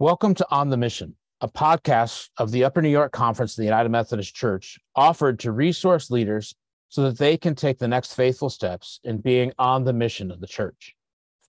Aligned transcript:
Welcome 0.00 0.32
to 0.36 0.46
On 0.50 0.70
the 0.70 0.78
Mission, 0.78 1.14
a 1.42 1.48
podcast 1.48 2.30
of 2.38 2.50
the 2.50 2.64
Upper 2.64 2.80
New 2.80 2.88
York 2.88 3.12
Conference 3.12 3.52
of 3.52 3.56
the 3.58 3.64
United 3.64 3.90
Methodist 3.90 4.34
Church, 4.34 4.78
offered 4.96 5.38
to 5.40 5.52
resource 5.52 6.10
leaders 6.10 6.54
so 6.88 7.02
that 7.02 7.18
they 7.18 7.36
can 7.36 7.54
take 7.54 7.78
the 7.78 7.86
next 7.86 8.14
faithful 8.14 8.48
steps 8.48 8.98
in 9.04 9.18
being 9.18 9.52
on 9.58 9.84
the 9.84 9.92
mission 9.92 10.30
of 10.30 10.40
the 10.40 10.46
church. 10.46 10.94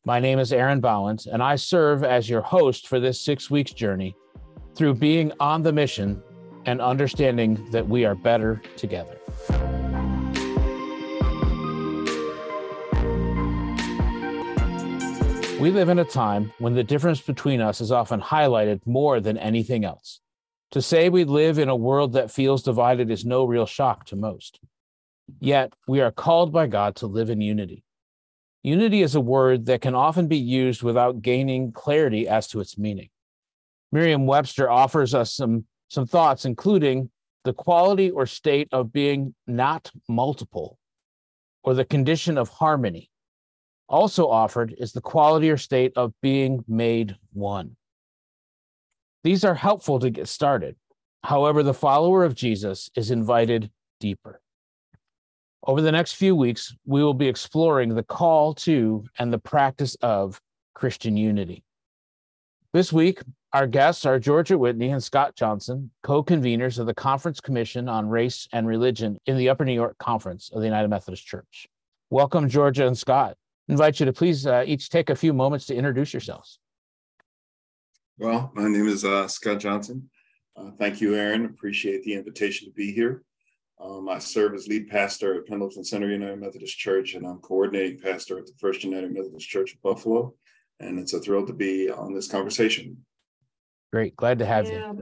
My 0.03 0.19
name 0.19 0.37
is 0.37 0.51
Aaron 0.51 0.81
Bouwens, 0.81 1.27
and 1.27 1.41
I 1.41 1.55
serve 1.55 2.03
as 2.03 2.29
your 2.29 2.41
host 2.41 2.89
for 2.89 2.99
this 2.99 3.21
six 3.21 3.49
weeks 3.49 3.71
journey 3.71 4.17
through 4.76 4.96
being 4.96 5.31
on 5.40 5.62
the 5.62 5.72
mission 5.72 6.22
and 6.65 6.81
understanding 6.81 7.72
that 7.72 7.88
we 7.88 8.04
are 8.04 8.15
better 8.15 8.62
together. 8.76 9.18
We 15.62 15.69
live 15.69 15.89
in 15.89 15.99
a 15.99 16.05
time 16.05 16.52
when 16.57 16.73
the 16.73 16.84
difference 16.84 17.21
between 17.21 17.62
us 17.62 17.81
is 17.81 17.91
often 17.91 18.20
highlighted 18.20 18.81
more 18.88 19.20
than 19.20 19.38
anything 19.38 19.85
else. 19.85 20.20
To 20.72 20.81
say 20.81 21.08
we 21.08 21.23
live 21.23 21.59
in 21.59 21.70
a 21.70 21.76
world 21.76 22.13
that 22.13 22.31
feels 22.31 22.63
divided 22.63 23.12
is 23.12 23.26
no 23.26 23.45
real 23.45 23.67
shock 23.67 24.08
to 24.08 24.16
most. 24.16 24.59
Yet, 25.39 25.72
we 25.88 26.02
are 26.02 26.09
called 26.09 26.52
by 26.52 26.66
God 26.66 26.95
to 26.95 27.05
live 27.05 27.30
in 27.30 27.41
unity. 27.41 27.84
Unity 28.63 29.03
is 29.03 29.13
a 29.13 29.22
word 29.22 29.67
that 29.67 29.81
can 29.81 29.94
often 29.94 30.27
be 30.27 30.39
used 30.39 30.81
without 30.81 31.22
gaining 31.22 31.72
clarity 31.72 32.28
as 32.28 32.48
to 32.48 32.59
its 32.59 32.80
meaning. 32.80 33.09
Merriam 33.91 34.25
Webster 34.25 34.67
offers 34.67 35.14
us 35.14 35.31
some, 35.31 35.66
some 35.89 36.08
thoughts, 36.08 36.44
including 36.44 37.12
the 37.44 37.53
quality 37.53 38.09
or 38.09 38.25
state 38.25 38.67
of 38.72 38.91
being 38.91 39.36
not 39.45 39.91
multiple, 40.09 40.80
or 41.62 41.75
the 41.75 41.86
condition 41.86 42.39
of 42.39 42.50
harmony, 42.50 43.11
also 43.91 44.27
offered 44.27 44.73
is 44.77 44.94
the 44.94 45.02
quality 45.02 45.50
or 45.50 45.58
state 45.58 45.91
of 45.95 46.13
being 46.22 46.63
made 46.68 47.16
one. 47.34 47.76
These 49.23 49.44
are 49.44 49.54
helpful 49.54 50.00
to 50.00 50.09
get 50.09 50.27
started. 50.27 50.76
However, 51.23 51.62
the 51.62 51.73
follower 51.73 52.23
of 52.23 52.34
Jesus 52.34 52.89
is 52.95 53.12
invited 53.12 53.69
deeper. 54.00 54.42
Over 55.67 55.81
the 55.81 55.92
next 55.92 56.14
few 56.14 56.36
weeks, 56.36 56.75
we 56.86 57.03
will 57.03 57.14
be 57.14 57.28
exploring 57.28 57.94
the 57.94 58.02
call 58.02 58.56
to 58.56 59.06
and 59.19 59.31
the 59.31 59.38
practice 59.38 59.95
of 60.02 60.42
Christian 60.73 61.16
unity. 61.16 61.64
This 62.73 62.92
week, 62.92 63.22
our 63.53 63.67
guests 63.67 64.06
are 64.06 64.17
Georgia 64.17 64.58
Whitney 64.58 64.89
and 64.89 65.03
Scott 65.03 65.36
Johnson, 65.36 65.92
co 66.02 66.23
conveners 66.23 66.80
of 66.80 66.88
the 66.88 66.94
Conference 66.95 67.42
Commission 67.42 67.89
on 67.89 68.08
Race 68.08 68.47
and 68.53 68.66
Religion 68.66 69.19
in 69.28 69.38
the 69.38 69.50
Upper 69.50 69.66
New 69.66 69.73
York 69.73 69.97
Conference 70.00 70.50
of 70.52 70.62
the 70.62 70.67
United 70.67 70.88
Methodist 70.88 71.28
Church. 71.28 71.67
Welcome, 72.09 72.50
Georgia 72.50 72.88
and 72.88 72.97
Scott 72.97 73.36
invite 73.72 74.00
you 74.00 74.05
to 74.05 74.14
please 74.14 74.45
uh, 74.45 74.64
each 74.67 74.89
take 74.89 75.09
a 75.09 75.16
few 75.16 75.33
moments 75.33 75.66
to 75.67 75.75
introduce 75.75 76.14
yourselves. 76.14 76.59
Well, 78.17 78.52
my 78.53 78.67
name 78.67 78.88
is 78.88 79.05
uh, 79.05 79.28
Scott 79.28 79.59
Johnson. 79.59 80.09
Uh, 80.55 80.72
thank 80.78 81.00
you, 81.00 81.16
Aaron. 81.16 81.45
Appreciate 81.45 82.03
the 82.03 82.13
invitation 82.13 82.67
to 82.67 82.73
be 82.73 82.91
here. 82.91 83.23
Um, 83.81 84.09
I 84.09 84.19
serve 84.19 84.53
as 84.53 84.67
lead 84.67 84.89
pastor 84.89 85.39
at 85.39 85.47
Pendleton 85.47 85.83
Center 85.83 86.11
United 86.11 86.39
Methodist 86.39 86.78
Church, 86.78 87.16
and 87.16 87.25
I'm 87.25 87.39
coordinating 87.39 87.97
pastor 87.97 88.38
at 88.38 88.45
the 88.45 88.53
First 88.59 88.83
United 88.83 89.11
Methodist 89.11 89.50
Church 89.50 89.73
of 89.73 89.81
Buffalo. 89.81 90.35
And 90.80 91.00
it's 91.00 91.13
a 91.13 91.19
thrill 91.19 91.47
to 91.47 91.53
be 91.53 91.89
on 91.89 92.13
this 92.13 92.28
conversation. 92.28 92.97
Great. 93.94 94.16
Glad 94.16 94.39
to 94.39 94.45
have 94.45 94.67
and, 94.67 95.00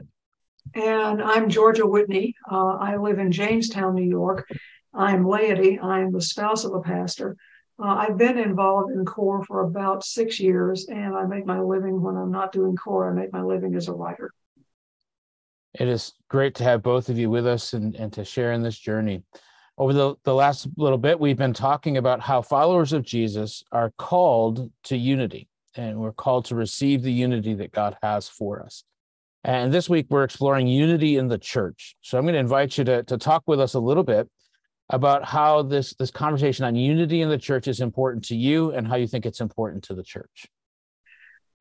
you. 0.76 0.82
And 0.82 1.22
I'm 1.24 1.50
Georgia 1.50 1.88
Whitney. 1.88 2.36
Uh, 2.50 2.76
I 2.76 2.98
live 2.98 3.18
in 3.18 3.32
Jamestown, 3.32 3.96
New 3.96 4.08
York. 4.08 4.48
I'm 4.94 5.26
laity. 5.26 5.80
I'm 5.80 6.12
the 6.12 6.22
spouse 6.22 6.66
of 6.66 6.74
a 6.74 6.82
pastor. 6.82 7.36
Uh, 7.82 7.96
I've 7.96 8.18
been 8.18 8.38
involved 8.38 8.92
in 8.92 9.06
CCORR 9.06 9.46
for 9.46 9.62
about 9.62 10.04
six 10.04 10.40
years, 10.40 10.88
and 10.90 11.16
I 11.16 11.26
make 11.26 11.46
my 11.46 11.62
living 11.62 12.02
when 12.02 12.18
I'm 12.18 12.32
not 12.32 12.52
doing 12.52 12.76
CCORR. 12.76 13.12
I 13.12 13.14
make 13.14 13.32
my 13.32 13.42
living 13.42 13.76
as 13.76 13.88
a 13.88 13.94
writer. 13.94 14.34
It 15.80 15.88
is 15.88 16.14
great 16.30 16.56
to 16.56 16.64
have 16.66 16.84
both 16.84 17.08
of 17.08 17.18
you 17.18 17.30
with 17.30 17.48
us 17.48 17.74
and, 17.74 17.96
and 17.96 18.12
to 18.14 18.26
share 18.26 18.52
in 18.52 18.64
this 18.64 18.78
journey. 18.78 19.24
Over 19.78 19.94
the, 19.94 20.16
the 20.26 20.34
last 20.34 20.68
little 20.76 20.98
bit, 20.98 21.22
we've 21.22 21.38
been 21.38 21.54
talking 21.54 21.96
about 21.96 22.20
how 22.20 22.42
followers 22.42 22.92
of 22.92 23.04
Jesus 23.04 23.64
are 23.72 23.94
called 23.98 24.70
to 24.86 24.98
unity, 24.98 25.48
and 25.76 25.98
we're 26.00 26.12
called 26.12 26.46
to 26.46 26.56
receive 26.56 27.02
the 27.02 27.14
unity 27.14 27.54
that 27.54 27.72
God 27.72 27.96
has 28.04 28.28
for 28.28 28.62
us. 28.62 28.84
And 29.46 29.74
this 29.74 29.88
week, 29.88 30.08
we're 30.10 30.26
exploring 30.26 30.68
unity 30.68 31.16
in 31.16 31.30
the 31.30 31.38
church. 31.38 31.96
So 32.02 32.18
I'm 32.18 32.26
going 32.26 32.34
to 32.34 32.40
invite 32.40 32.78
you 32.78 32.84
to, 32.84 33.04
to 33.04 33.18
talk 33.18 33.44
with 33.48 33.62
us 33.62 33.74
a 33.74 33.80
little 33.80 34.04
bit 34.04 34.28
about 34.90 35.24
how 35.24 35.62
this 35.62 35.94
this 35.96 36.12
conversation 36.12 36.66
on 36.66 36.76
unity 36.76 37.22
in 37.22 37.30
the 37.30 37.38
church 37.38 37.68
is 37.68 37.80
important 37.80 38.26
to 38.26 38.36
you 38.36 38.72
and 38.72 38.88
how 38.88 38.96
you 38.96 39.08
think 39.08 39.26
it's 39.26 39.42
important 39.42 39.84
to 39.84 39.94
the 39.94 40.04
church. 40.04 40.48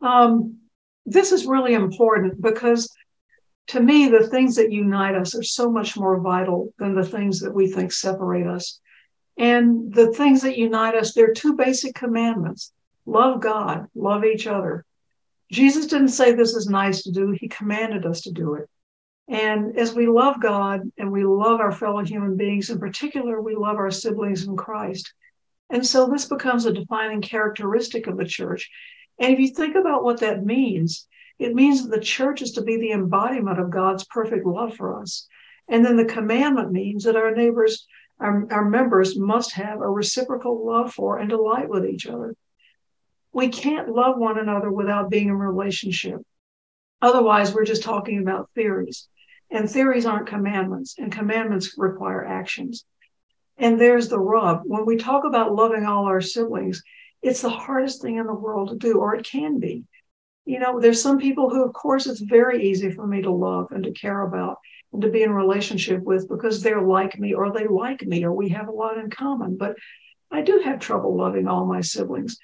Um, 0.01 0.59
this 1.05 1.33
is 1.33 1.47
really 1.47 1.75
important 1.75 2.41
because 2.41 2.91
to 3.69 3.81
me, 3.81 4.09
the 4.09 4.27
things 4.27 4.57
that 4.57 4.73
unite 4.73 5.15
us 5.15 5.35
are 5.35 5.43
so 5.43 5.71
much 5.71 5.97
more 5.97 6.21
vital 6.21 6.73
than 6.79 6.95
the 6.95 7.05
things 7.05 7.41
that 7.41 7.55
we 7.55 7.71
think 7.71 7.93
separate 7.93 8.47
us. 8.47 8.81
And 9.37 9.93
the 9.95 10.11
things 10.13 10.43
that 10.43 10.59
unite 10.59 10.95
us, 10.95 11.15
they're 11.15 11.33
two 11.33 11.55
basic 11.55 11.95
commandments 11.95 12.73
love 13.07 13.41
God, 13.41 13.87
love 13.95 14.25
each 14.25 14.47
other. 14.47 14.85
Jesus 15.51 15.87
didn't 15.87 16.09
say 16.09 16.33
this 16.33 16.55
is 16.55 16.69
nice 16.69 17.03
to 17.03 17.13
do, 17.13 17.35
he 17.39 17.49
commanded 17.49 18.05
us 18.05 18.23
to 18.23 18.33
do 18.33 18.55
it. 18.55 18.69
And 19.29 19.79
as 19.79 19.95
we 19.95 20.07
love 20.07 20.41
God 20.41 20.91
and 20.97 21.13
we 21.13 21.25
love 21.25 21.61
our 21.61 21.73
fellow 21.73 22.03
human 22.03 22.37
beings, 22.37 22.71
in 22.71 22.79
particular, 22.79 23.41
we 23.41 23.55
love 23.55 23.77
our 23.77 23.91
siblings 23.91 24.45
in 24.45 24.57
Christ. 24.57 25.13
And 25.71 25.87
so 25.87 26.07
this 26.07 26.25
becomes 26.25 26.65
a 26.65 26.73
defining 26.73 27.21
characteristic 27.21 28.07
of 28.07 28.17
the 28.17 28.25
church. 28.25 28.71
And 29.19 29.33
if 29.33 29.39
you 29.39 29.49
think 29.49 29.77
about 29.77 30.03
what 30.03 30.21
that 30.21 30.45
means, 30.45 31.07
it 31.39 31.55
means 31.55 31.83
that 31.83 31.95
the 31.95 32.03
church 32.03 32.41
is 32.41 32.53
to 32.53 32.63
be 32.63 32.79
the 32.79 32.93
embodiment 32.93 33.61
of 33.61 33.71
God's 33.71 34.05
perfect 34.07 34.47
love 34.47 34.75
for 34.77 35.01
us. 35.01 35.29
And 35.69 35.85
then 35.85 35.97
the 35.97 36.07
commandment 36.07 36.73
means 36.73 37.05
that 37.05 37.17
our 37.17 37.35
neighbors, 37.35 37.87
our, 38.19 38.47
our 38.51 38.65
members 38.65 39.19
must 39.19 39.53
have 39.53 39.81
a 39.81 39.91
reciprocal 39.91 40.67
love 40.67 40.95
for 40.95 41.19
and 41.19 41.29
delight 41.29 41.69
with 41.69 41.85
each 41.85 42.07
other. 42.07 42.35
We 43.33 43.49
can't 43.49 43.91
love 43.91 44.17
one 44.17 44.39
another 44.39 44.73
without 44.73 45.11
being 45.11 45.29
in 45.29 45.35
relationship. 45.35 46.23
Otherwise, 47.03 47.53
we're 47.53 47.67
just 47.67 47.83
talking 47.83 48.21
about 48.21 48.49
theories. 48.55 49.07
And 49.51 49.69
theories 49.69 50.07
aren't 50.07 50.29
commandments, 50.29 50.97
and 50.99 51.11
commandments 51.11 51.75
require 51.79 52.25
actions. 52.25 52.85
And 53.57 53.81
there's 53.81 54.09
the 54.09 54.21
rub. 54.21 54.63
When 54.65 54.87
we 54.87 54.97
talk 54.97 55.25
about 55.25 55.55
loving 55.55 55.85
all 55.85 56.05
our 56.05 56.21
siblings, 56.21 56.83
it's 57.23 57.43
the 57.43 57.51
hardest 57.51 58.03
thing 58.03 58.17
in 58.19 58.27
the 58.27 58.35
world 58.35 58.71
to 58.71 58.77
do, 58.77 58.99
or 58.99 59.15
it 59.15 59.25
can 59.25 59.59
be. 59.59 59.85
You 60.45 60.61
know, 60.61 60.81
there's 60.81 61.03
some 61.03 61.19
people 61.19 61.51
who, 61.51 61.65
of 61.65 61.73
course, 61.73 62.07
it's 62.07 62.21
very 62.21 62.69
easy 62.71 62.91
for 62.91 63.07
me 63.07 63.23
to 63.23 63.31
love 63.31 63.73
and 63.73 63.85
to 63.85 63.91
care 63.93 64.23
about 64.23 64.59
and 64.93 65.03
to 65.03 65.11
be 65.11 65.23
in 65.23 65.33
relationship 65.33 66.03
with 66.03 66.29
because 66.29 66.63
they're 66.63 66.81
like 66.81 67.19
me 67.19 67.35
or 67.35 67.53
they 67.53 67.67
like 67.67 68.03
me 68.03 68.25
or 68.25 68.33
we 68.33 68.49
have 68.51 68.69
a 68.69 68.73
lot 68.73 68.97
in 68.97 69.11
common. 69.11 69.57
But 69.57 69.77
I 70.31 70.43
do 70.43 70.61
have 70.65 70.81
trouble 70.81 71.17
loving 71.17 71.49
all 71.49 71.67
my 71.67 71.81
siblings. 71.81 72.39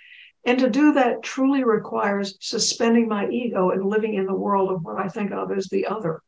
And 0.45 0.59
to 0.59 0.69
do 0.69 0.93
that 0.93 1.23
truly 1.23 1.65
requires 1.65 2.37
suspending 2.41 3.09
my 3.09 3.29
ego 3.29 3.71
and 3.71 3.85
living 3.85 4.15
in 4.15 4.27
the 4.27 4.35
world 4.35 4.71
of 4.71 4.85
what 4.85 4.99
I 4.99 5.09
think 5.09 5.33
of 5.33 5.51
as 5.51 5.69
the 5.69 5.87
other. 5.87 6.21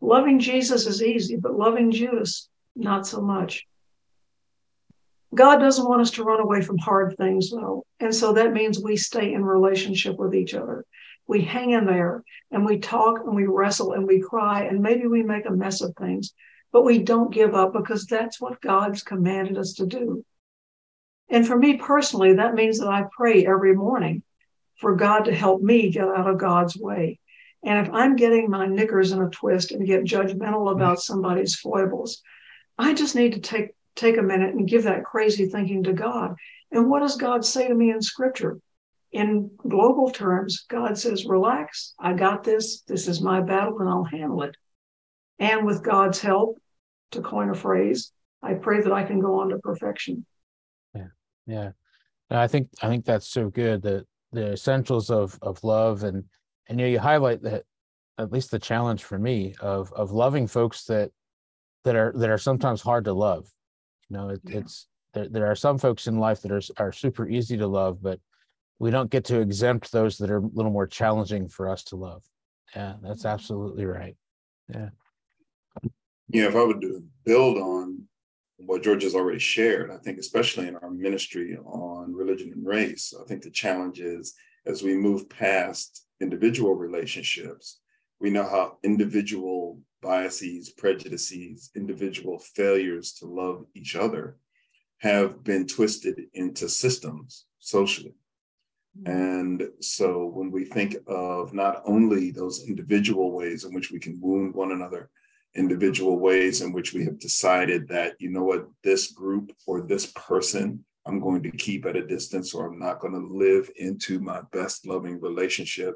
Loving 0.00 0.38
Jesus 0.38 0.86
is 0.86 1.02
easy, 1.02 1.36
but 1.36 1.56
loving 1.56 1.90
Judas, 1.90 2.48
not 2.74 3.06
so 3.06 3.20
much. 3.20 3.66
God 5.34 5.56
doesn't 5.56 5.88
want 5.88 6.00
us 6.00 6.12
to 6.12 6.24
run 6.24 6.40
away 6.40 6.62
from 6.62 6.78
hard 6.78 7.16
things, 7.16 7.50
though. 7.50 7.84
And 8.00 8.14
so 8.14 8.32
that 8.34 8.52
means 8.52 8.80
we 8.80 8.96
stay 8.96 9.32
in 9.32 9.44
relationship 9.44 10.16
with 10.16 10.34
each 10.34 10.54
other. 10.54 10.84
We 11.26 11.42
hang 11.42 11.70
in 11.72 11.86
there 11.86 12.22
and 12.50 12.64
we 12.64 12.78
talk 12.78 13.20
and 13.24 13.34
we 13.34 13.46
wrestle 13.46 13.92
and 13.92 14.06
we 14.06 14.20
cry 14.20 14.62
and 14.62 14.80
maybe 14.80 15.06
we 15.06 15.22
make 15.22 15.46
a 15.46 15.50
mess 15.50 15.80
of 15.80 15.94
things, 15.96 16.32
but 16.72 16.84
we 16.84 17.00
don't 17.00 17.34
give 17.34 17.54
up 17.54 17.72
because 17.72 18.06
that's 18.06 18.40
what 18.40 18.60
God's 18.60 19.02
commanded 19.02 19.58
us 19.58 19.74
to 19.74 19.86
do. 19.86 20.24
And 21.28 21.46
for 21.46 21.56
me 21.58 21.76
personally, 21.76 22.34
that 22.34 22.54
means 22.54 22.78
that 22.78 22.88
I 22.88 23.04
pray 23.16 23.44
every 23.44 23.74
morning 23.74 24.22
for 24.76 24.94
God 24.94 25.24
to 25.24 25.34
help 25.34 25.60
me 25.60 25.90
get 25.90 26.04
out 26.04 26.28
of 26.28 26.38
God's 26.38 26.76
way. 26.76 27.18
And 27.64 27.86
if 27.86 27.92
I'm 27.92 28.16
getting 28.16 28.50
my 28.50 28.66
knickers 28.66 29.12
in 29.12 29.22
a 29.22 29.28
twist 29.28 29.72
and 29.72 29.86
get 29.86 30.04
judgmental 30.04 30.66
mm-hmm. 30.66 30.76
about 30.76 31.00
somebody's 31.00 31.56
foibles, 31.56 32.22
I 32.78 32.94
just 32.94 33.14
need 33.14 33.32
to 33.34 33.40
take 33.40 33.70
take 33.94 34.18
a 34.18 34.22
minute 34.22 34.54
and 34.54 34.68
give 34.68 34.84
that 34.84 35.04
crazy 35.04 35.46
thinking 35.46 35.82
to 35.84 35.92
God. 35.92 36.34
And 36.70 36.90
what 36.90 37.00
does 37.00 37.16
God 37.16 37.44
say 37.44 37.66
to 37.66 37.74
me 37.74 37.90
in 37.90 38.02
scripture? 38.02 38.60
In 39.10 39.50
global 39.56 40.10
terms, 40.10 40.66
God 40.68 40.98
says, 40.98 41.24
relax, 41.24 41.94
I 41.98 42.12
got 42.12 42.44
this. 42.44 42.82
This 42.82 43.08
is 43.08 43.22
my 43.22 43.40
battle 43.40 43.78
and 43.78 43.88
I'll 43.88 44.04
handle 44.04 44.42
it. 44.42 44.54
And 45.38 45.64
with 45.64 45.82
God's 45.82 46.20
help, 46.20 46.58
to 47.12 47.22
coin 47.22 47.50
a 47.50 47.54
phrase, 47.54 48.12
I 48.42 48.54
pray 48.54 48.80
that 48.82 48.92
I 48.92 49.04
can 49.04 49.20
go 49.20 49.40
on 49.40 49.50
to 49.50 49.58
perfection. 49.58 50.26
Yeah. 50.94 51.08
Yeah. 51.46 51.70
I 52.30 52.48
think 52.48 52.68
I 52.82 52.88
think 52.88 53.04
that's 53.04 53.28
so 53.28 53.48
good 53.48 53.82
that 53.82 54.06
the 54.32 54.52
essentials 54.52 55.10
of 55.10 55.38
of 55.42 55.62
love 55.62 56.02
and 56.02 56.24
and 56.68 56.78
you 56.78 56.86
know 56.86 56.90
you 56.90 56.98
highlight 56.98 57.42
that 57.42 57.64
at 58.18 58.32
least 58.32 58.50
the 58.50 58.58
challenge 58.58 59.04
for 59.04 59.18
me 59.18 59.54
of 59.60 59.92
of 59.92 60.12
loving 60.12 60.46
folks 60.46 60.84
that 60.84 61.10
that 61.84 61.96
are 61.96 62.12
that 62.16 62.30
are 62.30 62.38
sometimes 62.38 62.80
hard 62.80 63.04
to 63.04 63.12
love 63.12 63.48
you 64.08 64.16
know 64.16 64.30
it, 64.30 64.40
yeah. 64.44 64.58
it's 64.58 64.88
there, 65.14 65.28
there 65.28 65.46
are 65.46 65.56
some 65.56 65.78
folks 65.78 66.06
in 66.06 66.18
life 66.18 66.42
that 66.42 66.52
are 66.52 66.62
are 66.78 66.92
super 66.92 67.28
easy 67.28 67.56
to 67.56 67.66
love 67.66 68.02
but 68.02 68.20
we 68.78 68.90
don't 68.90 69.10
get 69.10 69.24
to 69.24 69.40
exempt 69.40 69.90
those 69.90 70.18
that 70.18 70.30
are 70.30 70.38
a 70.38 70.50
little 70.52 70.70
more 70.70 70.86
challenging 70.86 71.48
for 71.48 71.68
us 71.68 71.82
to 71.84 71.96
love. 71.96 72.22
Yeah, 72.74 72.94
that's 73.02 73.24
absolutely 73.24 73.86
right. 73.86 74.16
Yeah. 74.72 74.90
Yeah, 76.28 76.46
if 76.46 76.56
I 76.56 76.64
would 76.64 76.84
build 77.24 77.56
on 77.56 78.02
what 78.58 78.82
George 78.82 79.04
has 79.04 79.14
already 79.14 79.38
shared, 79.38 79.90
I 79.90 79.98
think, 79.98 80.18
especially 80.18 80.66
in 80.66 80.76
our 80.76 80.90
ministry 80.90 81.56
on 81.56 82.12
religion 82.12 82.52
and 82.52 82.66
race, 82.66 83.14
I 83.18 83.24
think 83.26 83.42
the 83.42 83.50
challenge 83.50 84.00
is 84.00 84.34
as 84.66 84.82
we 84.82 84.96
move 84.96 85.28
past 85.30 86.05
individual 86.20 86.74
relationships, 86.74 87.80
we 88.20 88.30
know 88.30 88.44
how 88.44 88.78
individual 88.82 89.80
biases, 90.02 90.70
prejudices, 90.70 91.70
individual 91.74 92.38
failures 92.38 93.12
to 93.14 93.26
love 93.26 93.66
each 93.74 93.96
other 93.96 94.36
have 94.98 95.44
been 95.44 95.66
twisted 95.66 96.20
into 96.32 96.68
systems 96.68 97.46
socially. 97.58 98.14
Mm-hmm. 98.98 99.12
And 99.12 99.68
so 99.80 100.26
when 100.26 100.50
we 100.50 100.64
think 100.64 100.96
of 101.06 101.52
not 101.52 101.82
only 101.84 102.30
those 102.30 102.66
individual 102.66 103.32
ways 103.32 103.64
in 103.64 103.74
which 103.74 103.90
we 103.90 103.98
can 103.98 104.18
wound 104.20 104.54
one 104.54 104.72
another, 104.72 105.10
individual 105.54 106.18
ways 106.18 106.62
in 106.62 106.72
which 106.72 106.92
we 106.92 107.04
have 107.04 107.18
decided 107.18 107.88
that, 107.88 108.14
you 108.18 108.30
know 108.30 108.44
what, 108.44 108.66
this 108.82 109.12
group 109.12 109.52
or 109.66 109.82
this 109.82 110.06
person 110.14 110.84
I'm 111.06 111.20
going 111.20 111.42
to 111.44 111.50
keep 111.50 111.86
at 111.86 111.96
a 111.96 112.06
distance 112.06 112.52
or 112.52 112.66
I'm 112.66 112.78
not 112.78 113.00
going 113.00 113.14
to 113.14 113.34
live 113.34 113.70
into 113.76 114.18
my 114.18 114.40
best 114.52 114.86
loving 114.86 115.20
relationship, 115.20 115.94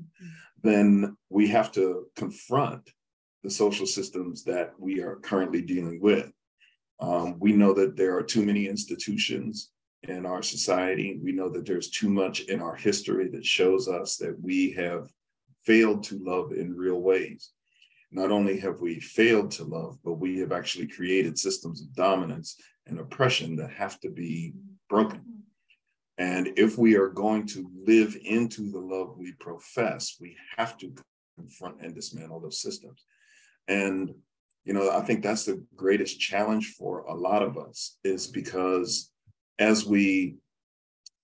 mm-hmm. 0.00 0.26
then 0.62 1.16
we 1.30 1.48
have 1.48 1.70
to 1.72 2.06
confront 2.16 2.90
the 3.42 3.50
social 3.50 3.86
systems 3.86 4.42
that 4.44 4.72
we 4.78 5.00
are 5.00 5.16
currently 5.16 5.62
dealing 5.62 6.00
with. 6.00 6.30
Um, 6.98 7.36
we 7.38 7.52
know 7.52 7.72
that 7.74 7.96
there 7.96 8.16
are 8.16 8.22
too 8.22 8.44
many 8.44 8.66
institutions 8.66 9.70
in 10.02 10.26
our 10.26 10.42
society. 10.42 11.20
We 11.22 11.32
know 11.32 11.48
that 11.50 11.66
there's 11.66 11.90
too 11.90 12.08
much 12.08 12.40
in 12.40 12.60
our 12.60 12.74
history 12.74 13.28
that 13.28 13.44
shows 13.44 13.88
us 13.88 14.16
that 14.16 14.36
we 14.40 14.72
have 14.72 15.08
failed 15.64 16.02
to 16.04 16.18
love 16.18 16.52
in 16.52 16.74
real 16.74 17.00
ways 17.00 17.50
not 18.10 18.30
only 18.30 18.58
have 18.60 18.80
we 18.80 19.00
failed 19.00 19.50
to 19.52 19.64
love, 19.64 19.98
but 20.04 20.14
we 20.14 20.38
have 20.38 20.52
actually 20.52 20.86
created 20.86 21.38
systems 21.38 21.82
of 21.82 21.94
dominance 21.94 22.56
and 22.86 22.98
oppression 22.98 23.56
that 23.56 23.70
have 23.70 23.98
to 24.00 24.10
be 24.10 24.52
broken. 24.88 25.22
And 26.18 26.52
if 26.56 26.78
we 26.78 26.96
are 26.96 27.08
going 27.08 27.46
to 27.48 27.70
live 27.86 28.16
into 28.24 28.70
the 28.70 28.78
love 28.78 29.16
we 29.18 29.32
profess, 29.32 30.16
we 30.20 30.36
have 30.56 30.78
to 30.78 30.94
confront 31.36 31.82
and 31.82 31.94
dismantle 31.94 32.40
those 32.40 32.60
systems. 32.60 33.04
And, 33.68 34.14
you 34.64 34.72
know, 34.72 34.90
I 34.90 35.02
think 35.02 35.22
that's 35.22 35.44
the 35.44 35.62
greatest 35.74 36.18
challenge 36.18 36.74
for 36.78 37.00
a 37.00 37.14
lot 37.14 37.42
of 37.42 37.58
us 37.58 37.98
is 38.02 38.26
because 38.26 39.10
as 39.58 39.84
we 39.84 40.36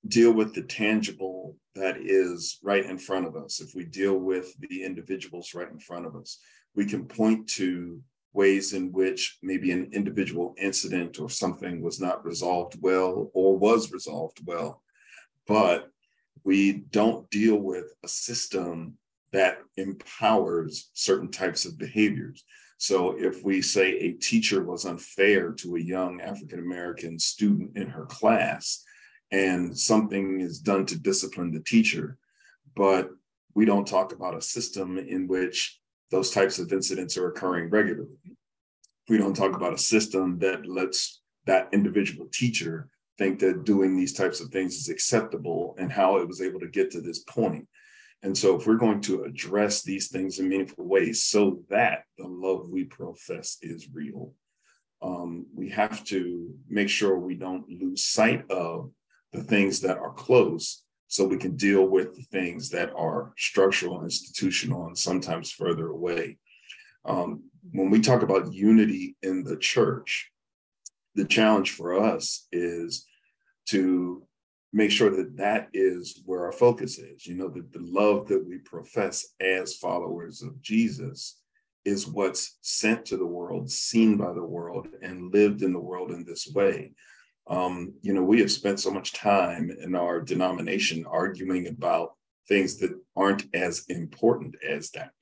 deal 0.08 0.32
with 0.32 0.52
the 0.54 0.62
tangible 0.62 1.56
that 1.74 1.96
is 1.96 2.58
right 2.62 2.84
in 2.84 2.98
front 2.98 3.26
of 3.26 3.36
us, 3.36 3.60
if 3.60 3.74
we 3.74 3.84
deal 3.84 4.18
with 4.18 4.54
the 4.58 4.84
individuals 4.84 5.54
right 5.54 5.70
in 5.70 5.78
front 5.78 6.06
of 6.06 6.16
us, 6.16 6.38
we 6.74 6.86
can 6.86 7.06
point 7.06 7.48
to 7.48 8.00
ways 8.32 8.72
in 8.72 8.92
which 8.92 9.38
maybe 9.42 9.72
an 9.72 9.90
individual 9.92 10.54
incident 10.58 11.20
or 11.20 11.28
something 11.28 11.82
was 11.82 12.00
not 12.00 12.24
resolved 12.24 12.78
well 12.80 13.30
or 13.34 13.58
was 13.58 13.92
resolved 13.92 14.40
well. 14.46 14.82
But 15.46 15.88
we 16.44 16.72
don't 16.72 17.28
deal 17.30 17.56
with 17.56 17.94
a 18.04 18.08
system 18.08 18.96
that 19.32 19.58
empowers 19.76 20.90
certain 20.94 21.30
types 21.30 21.64
of 21.64 21.78
behaviors. 21.78 22.44
So 22.78 23.16
if 23.16 23.44
we 23.44 23.62
say 23.62 23.92
a 23.92 24.12
teacher 24.12 24.64
was 24.64 24.84
unfair 24.84 25.52
to 25.52 25.76
a 25.76 25.80
young 25.80 26.20
African 26.20 26.58
American 26.58 27.18
student 27.18 27.76
in 27.76 27.88
her 27.88 28.06
class, 28.06 28.82
and 29.30 29.78
something 29.78 30.40
is 30.40 30.58
done 30.58 30.84
to 30.86 30.98
discipline 30.98 31.52
the 31.52 31.60
teacher, 31.60 32.18
but 32.74 33.10
we 33.54 33.64
don't 33.64 33.86
talk 33.86 34.12
about 34.12 34.36
a 34.36 34.42
system 34.42 34.98
in 34.98 35.28
which 35.28 35.80
those 36.12 36.30
types 36.30 36.60
of 36.60 36.72
incidents 36.72 37.16
are 37.16 37.28
occurring 37.28 37.70
regularly. 37.70 38.36
We 39.08 39.18
don't 39.18 39.34
talk 39.34 39.56
about 39.56 39.72
a 39.72 39.78
system 39.78 40.38
that 40.38 40.66
lets 40.66 41.22
that 41.46 41.70
individual 41.72 42.28
teacher 42.32 42.88
think 43.18 43.40
that 43.40 43.64
doing 43.64 43.96
these 43.96 44.12
types 44.12 44.40
of 44.40 44.50
things 44.50 44.76
is 44.76 44.88
acceptable 44.88 45.74
and 45.78 45.90
how 45.90 46.18
it 46.18 46.28
was 46.28 46.40
able 46.40 46.60
to 46.60 46.68
get 46.68 46.90
to 46.92 47.00
this 47.00 47.20
point. 47.20 47.66
And 48.22 48.36
so, 48.38 48.56
if 48.56 48.66
we're 48.66 48.76
going 48.76 49.00
to 49.02 49.24
address 49.24 49.82
these 49.82 50.08
things 50.08 50.38
in 50.38 50.48
meaningful 50.48 50.86
ways 50.86 51.24
so 51.24 51.62
that 51.70 52.04
the 52.18 52.28
love 52.28 52.68
we 52.68 52.84
profess 52.84 53.56
is 53.62 53.88
real, 53.92 54.32
um, 55.02 55.46
we 55.52 55.70
have 55.70 56.04
to 56.04 56.54
make 56.68 56.88
sure 56.88 57.18
we 57.18 57.34
don't 57.34 57.68
lose 57.68 58.04
sight 58.04 58.48
of 58.48 58.92
the 59.32 59.42
things 59.42 59.80
that 59.80 59.98
are 59.98 60.12
close 60.12 60.84
so 61.12 61.26
we 61.26 61.36
can 61.36 61.54
deal 61.56 61.84
with 61.84 62.16
the 62.16 62.22
things 62.22 62.70
that 62.70 62.90
are 62.96 63.34
structural, 63.36 64.02
institutional, 64.02 64.86
and 64.86 64.96
sometimes 64.96 65.52
further 65.52 65.88
away. 65.88 66.38
Um, 67.04 67.42
when 67.70 67.90
we 67.90 68.00
talk 68.00 68.22
about 68.22 68.54
unity 68.54 69.14
in 69.22 69.44
the 69.44 69.58
church, 69.58 70.30
the 71.14 71.26
challenge 71.26 71.72
for 71.72 72.00
us 72.02 72.46
is 72.50 73.06
to 73.68 74.26
make 74.72 74.90
sure 74.90 75.10
that 75.10 75.36
that 75.36 75.68
is 75.74 76.22
where 76.24 76.46
our 76.46 76.52
focus 76.52 76.96
is. 76.98 77.26
You 77.26 77.34
know, 77.34 77.48
that 77.48 77.74
the 77.74 77.82
love 77.82 78.26
that 78.28 78.42
we 78.48 78.56
profess 78.56 79.34
as 79.38 79.76
followers 79.76 80.40
of 80.40 80.62
Jesus 80.62 81.38
is 81.84 82.08
what's 82.08 82.56
sent 82.62 83.04
to 83.04 83.18
the 83.18 83.26
world, 83.26 83.70
seen 83.70 84.16
by 84.16 84.32
the 84.32 84.42
world, 84.42 84.88
and 85.02 85.30
lived 85.30 85.60
in 85.60 85.74
the 85.74 85.78
world 85.78 86.10
in 86.10 86.24
this 86.24 86.50
way. 86.54 86.92
Um, 87.48 87.94
you 88.02 88.12
know, 88.14 88.22
we 88.22 88.40
have 88.40 88.52
spent 88.52 88.80
so 88.80 88.90
much 88.90 89.12
time 89.12 89.70
in 89.70 89.94
our 89.94 90.20
denomination 90.20 91.04
arguing 91.06 91.66
about 91.68 92.14
things 92.48 92.78
that 92.78 92.98
aren't 93.16 93.46
as 93.54 93.84
important 93.88 94.54
as 94.66 94.90
that. 94.90 95.12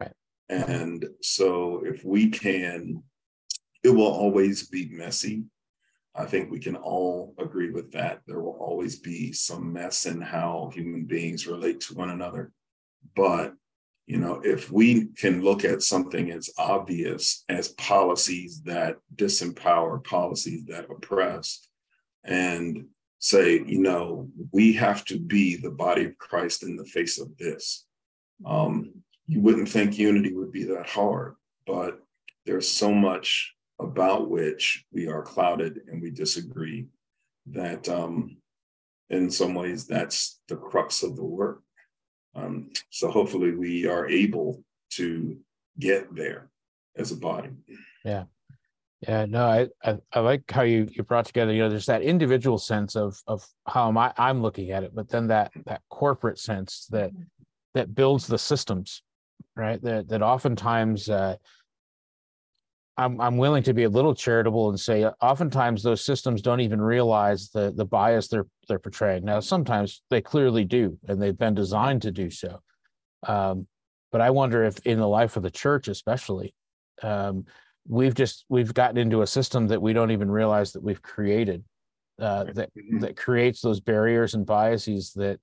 Right. 0.00 0.12
And 0.48 1.06
so 1.20 1.82
if 1.84 2.04
we 2.04 2.28
can, 2.28 3.02
it 3.82 3.90
will 3.90 4.06
always 4.06 4.68
be 4.68 4.88
messy. 4.90 5.44
I 6.14 6.24
think 6.24 6.50
we 6.50 6.58
can 6.58 6.76
all 6.76 7.34
agree 7.38 7.70
with 7.70 7.92
that. 7.92 8.20
There 8.26 8.40
will 8.40 8.58
always 8.60 8.98
be 8.98 9.32
some 9.32 9.72
mess 9.72 10.06
in 10.06 10.20
how 10.20 10.70
human 10.74 11.04
beings 11.04 11.46
relate 11.46 11.80
to 11.82 11.94
one 11.94 12.10
another. 12.10 12.52
But 13.14 13.54
you 14.10 14.18
know, 14.18 14.40
if 14.42 14.72
we 14.72 15.06
can 15.16 15.40
look 15.40 15.64
at 15.64 15.84
something 15.84 16.32
as 16.32 16.50
obvious 16.58 17.44
as 17.48 17.68
policies 17.68 18.60
that 18.62 18.96
disempower, 19.14 20.02
policies 20.02 20.64
that 20.64 20.90
oppress, 20.90 21.68
and 22.24 22.86
say, 23.20 23.62
you 23.64 23.78
know, 23.78 24.28
we 24.50 24.72
have 24.72 25.04
to 25.04 25.16
be 25.16 25.54
the 25.54 25.70
body 25.70 26.06
of 26.06 26.18
Christ 26.18 26.64
in 26.64 26.74
the 26.74 26.84
face 26.86 27.20
of 27.20 27.36
this. 27.38 27.86
Um, 28.44 28.94
you 29.28 29.40
wouldn't 29.42 29.68
think 29.68 29.96
unity 29.96 30.34
would 30.34 30.50
be 30.50 30.64
that 30.64 30.88
hard, 30.88 31.36
but 31.64 32.00
there's 32.46 32.68
so 32.68 32.92
much 32.92 33.54
about 33.78 34.28
which 34.28 34.86
we 34.92 35.06
are 35.06 35.22
clouded 35.22 35.82
and 35.86 36.02
we 36.02 36.10
disagree 36.10 36.86
that 37.46 37.88
um, 37.88 38.38
in 39.08 39.30
some 39.30 39.54
ways 39.54 39.86
that's 39.86 40.40
the 40.48 40.56
crux 40.56 41.04
of 41.04 41.14
the 41.14 41.24
work. 41.24 41.62
Um, 42.34 42.70
so 42.90 43.10
hopefully 43.10 43.52
we 43.52 43.86
are 43.86 44.08
able 44.08 44.62
to 44.90 45.36
get 45.78 46.14
there 46.14 46.50
as 46.96 47.12
a 47.12 47.16
body. 47.16 47.50
Yeah. 48.04 48.24
Yeah, 49.08 49.24
no, 49.24 49.46
I, 49.46 49.68
I, 49.82 49.96
I 50.12 50.20
like 50.20 50.50
how 50.50 50.60
you 50.60 50.86
you 50.92 51.02
brought 51.02 51.24
together. 51.24 51.52
You 51.52 51.62
know, 51.62 51.70
there's 51.70 51.86
that 51.86 52.02
individual 52.02 52.58
sense 52.58 52.96
of 52.96 53.18
of 53.26 53.42
how 53.66 53.88
am 53.88 53.96
I 53.96 54.12
I'm 54.18 54.42
looking 54.42 54.72
at 54.72 54.84
it, 54.84 54.94
but 54.94 55.08
then 55.08 55.26
that 55.28 55.52
that 55.64 55.80
corporate 55.88 56.38
sense 56.38 56.86
that 56.90 57.10
that 57.72 57.94
builds 57.94 58.26
the 58.26 58.36
systems, 58.36 59.02
right? 59.56 59.80
That 59.80 60.08
that 60.08 60.20
oftentimes 60.20 61.08
uh, 61.08 61.36
I'm 62.96 63.20
I'm 63.20 63.36
willing 63.36 63.62
to 63.64 63.74
be 63.74 63.84
a 63.84 63.88
little 63.88 64.14
charitable 64.14 64.68
and 64.68 64.78
say 64.78 65.04
oftentimes 65.04 65.82
those 65.82 66.04
systems 66.04 66.42
don't 66.42 66.60
even 66.60 66.80
realize 66.80 67.50
the 67.50 67.72
the 67.74 67.84
bias 67.84 68.28
they're 68.28 68.46
they're 68.68 68.78
portraying. 68.78 69.24
Now 69.24 69.40
sometimes 69.40 70.02
they 70.10 70.20
clearly 70.20 70.64
do, 70.64 70.98
and 71.08 71.20
they've 71.20 71.38
been 71.38 71.54
designed 71.54 72.02
to 72.02 72.10
do 72.10 72.30
so. 72.30 72.60
Um, 73.26 73.66
but 74.12 74.20
I 74.20 74.30
wonder 74.30 74.64
if 74.64 74.78
in 74.86 74.98
the 74.98 75.08
life 75.08 75.36
of 75.36 75.42
the 75.42 75.50
church, 75.50 75.88
especially, 75.88 76.54
um, 77.02 77.46
we've 77.88 78.14
just 78.14 78.44
we've 78.48 78.74
gotten 78.74 78.98
into 78.98 79.22
a 79.22 79.26
system 79.26 79.68
that 79.68 79.80
we 79.80 79.92
don't 79.92 80.10
even 80.10 80.30
realize 80.30 80.72
that 80.72 80.82
we've 80.82 81.02
created 81.02 81.64
uh, 82.20 82.44
that 82.44 82.70
mm-hmm. 82.74 82.98
that 82.98 83.16
creates 83.16 83.60
those 83.60 83.80
barriers 83.80 84.34
and 84.34 84.44
biases 84.44 85.12
that 85.14 85.40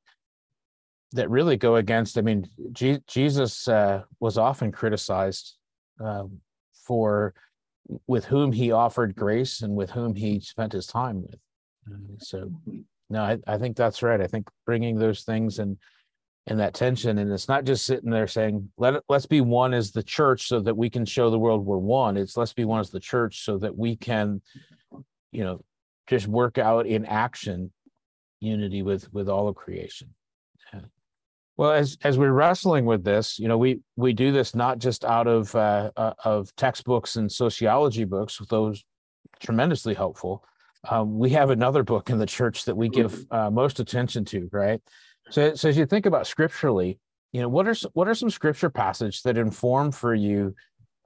that 1.14 1.30
really 1.30 1.58
go 1.58 1.78
against. 1.78 2.18
I 2.18 2.22
mean, 2.22 2.48
G- 2.72 3.00
Jesus 3.08 3.68
uh, 3.68 4.04
was 4.20 4.38
often 4.38 4.72
criticized 4.72 5.58
um, 6.00 6.40
for 6.88 7.34
with 8.08 8.26
whom 8.26 8.52
he 8.52 8.72
offered 8.72 9.16
grace 9.16 9.62
and 9.62 9.76
with 9.76 9.92
whom 9.92 10.16
he 10.16 10.40
spent 10.40 10.74
his 10.74 10.88
time 10.88 11.22
with. 11.22 11.40
Uh, 11.90 12.18
so, 12.20 12.52
no, 13.10 13.22
I, 13.22 13.38
I 13.48 13.58
think 13.58 13.78
that's 13.78 14.04
right. 14.04 14.20
I 14.20 14.28
think 14.28 14.50
bringing 14.66 14.98
those 14.98 15.24
things 15.24 15.60
and 15.60 15.78
and 16.50 16.62
that 16.62 16.74
tension, 16.74 17.18
and 17.18 17.32
it's 17.32 17.50
not 17.50 17.66
just 17.66 17.86
sitting 17.86 18.10
there 18.10 18.28
saying 18.28 18.70
let 18.78 19.04
let's 19.10 19.26
be 19.26 19.42
one 19.42 19.74
as 19.74 19.92
the 19.92 20.04
church 20.04 20.48
so 20.48 20.62
that 20.62 20.78
we 20.78 20.90
can 20.90 21.06
show 21.06 21.30
the 21.30 21.40
world 21.40 21.66
we're 21.66 21.78
one. 21.78 22.16
It's 22.16 22.38
let's 22.38 22.54
be 22.54 22.66
one 22.66 22.80
as 22.80 22.90
the 22.90 23.02
church 23.02 23.44
so 23.44 23.58
that 23.58 23.78
we 23.78 23.98
can, 23.98 24.42
you 25.32 25.44
know, 25.44 25.62
just 26.08 26.28
work 26.28 26.58
out 26.58 26.88
in 26.88 27.06
action 27.06 27.72
unity 28.40 28.82
with 28.82 29.12
with 29.14 29.28
all 29.28 29.50
of 29.50 29.56
creation. 29.56 30.14
Well, 31.58 31.72
as 31.72 31.98
as 32.04 32.20
we're 32.20 32.32
wrestling 32.32 32.86
with 32.86 33.04
this, 33.04 33.40
you 33.40 33.48
know, 33.48 33.58
we 33.58 33.82
we 33.96 34.14
do 34.14 34.32
this 34.32 34.54
not 34.54 34.78
just 34.78 35.04
out 35.04 35.28
of 35.28 35.54
uh, 35.56 35.92
uh, 35.98 36.14
of 36.24 36.56
textbooks 36.56 37.16
and 37.16 37.32
sociology 37.32 38.06
books, 38.06 38.40
those 38.50 38.86
tremendously 39.40 39.96
helpful. 39.96 40.46
Um, 40.88 41.18
we 41.18 41.32
have 41.32 41.50
another 41.50 41.84
book 41.84 42.12
in 42.12 42.20
the 42.20 42.28
church 42.28 42.66
that 42.66 42.78
we 42.78 42.90
give 42.90 43.26
uh, 43.32 43.50
most 43.50 43.80
attention 43.80 44.24
to, 44.26 44.48
right? 44.52 44.80
So, 45.32 45.56
so 45.56 45.70
as 45.70 45.78
you 45.78 45.86
think 45.86 46.06
about 46.06 46.28
scripturally, 46.28 47.00
you 47.34 47.42
know, 47.42 47.50
what 47.50 47.68
are 47.68 47.76
what 47.94 48.08
are 48.08 48.14
some 48.14 48.30
scripture 48.30 48.70
passages 48.70 49.22
that 49.24 49.38
inform 49.38 49.92
for 49.92 50.14
you 50.14 50.56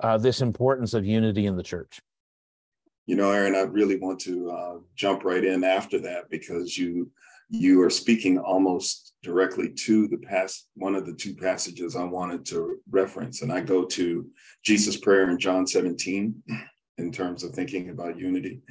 uh, 0.01 0.17
this 0.17 0.41
importance 0.41 0.93
of 0.93 1.05
unity 1.05 1.46
in 1.46 1.55
the 1.55 1.63
church? 1.63 2.01
You 3.05 3.15
know, 3.15 3.31
Aaron, 3.31 3.55
I 3.55 3.62
really 3.62 3.98
want 3.98 4.20
to 4.22 4.51
uh, 4.51 4.75
jump 4.96 5.24
right 5.24 5.43
in 5.43 5.63
after 5.63 6.00
that 6.01 6.29
because 6.29 6.77
you 6.77 7.10
you 7.51 7.81
are 7.81 7.89
speaking 7.89 8.38
almost 8.38 9.13
directly 9.24 9.70
to 9.70 10.08
the 10.08 10.17
past 10.17 10.70
one 10.75 10.96
of 10.96 11.05
the 11.05 11.13
two 11.13 11.36
passages 11.36 11.98
I 11.98 12.05
wanted 12.05 12.46
to 12.46 12.77
reference, 12.89 13.41
and 13.41 13.51
I 13.51 13.60
go 13.60 13.84
to 13.86 14.25
Jesus' 14.63 14.98
prayer 14.98 15.29
in 15.29 15.38
John 15.38 15.67
17 15.67 16.43
in 16.98 17.12
terms 17.12 17.43
of 17.43 17.51
thinking 17.51 17.89
about 17.89 18.17
unity, 18.17 18.62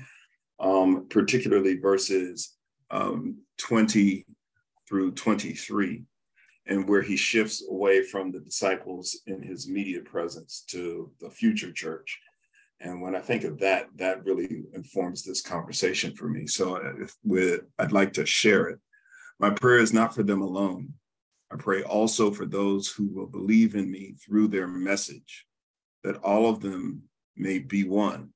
um, 0.58 1.06
particularly 1.10 1.76
verses 1.76 2.56
um, 2.90 3.36
20 3.58 4.24
through 4.88 5.12
23 5.12 6.02
and 6.66 6.88
where 6.88 7.02
he 7.02 7.16
shifts 7.16 7.62
away 7.68 8.02
from 8.02 8.32
the 8.32 8.40
disciples 8.40 9.18
in 9.26 9.42
his 9.42 9.68
immediate 9.68 10.06
presence 10.06 10.64
to 10.68 11.10
the 11.20 11.28
future 11.28 11.72
church. 11.72 12.18
And 12.80 13.02
when 13.02 13.14
I 13.14 13.20
think 13.20 13.44
of 13.44 13.58
that, 13.58 13.88
that 13.96 14.24
really 14.24 14.62
informs 14.72 15.22
this 15.22 15.42
conversation 15.42 16.14
for 16.14 16.28
me. 16.28 16.46
So 16.46 16.76
uh, 16.76 16.92
if 17.02 17.14
with, 17.22 17.62
I'd 17.78 17.92
like 17.92 18.14
to 18.14 18.24
share 18.24 18.68
it. 18.68 18.78
My 19.38 19.50
prayer 19.50 19.78
is 19.78 19.92
not 19.92 20.14
for 20.14 20.22
them 20.22 20.40
alone. 20.40 20.94
I 21.52 21.56
pray 21.56 21.82
also 21.82 22.30
for 22.30 22.46
those 22.46 22.88
who 22.88 23.08
will 23.08 23.26
believe 23.26 23.74
in 23.74 23.90
me 23.90 24.14
through 24.24 24.48
their 24.48 24.68
message, 24.68 25.46
that 26.04 26.16
all 26.18 26.48
of 26.48 26.60
them 26.60 27.02
may 27.36 27.58
be 27.58 27.84
one. 27.84 28.30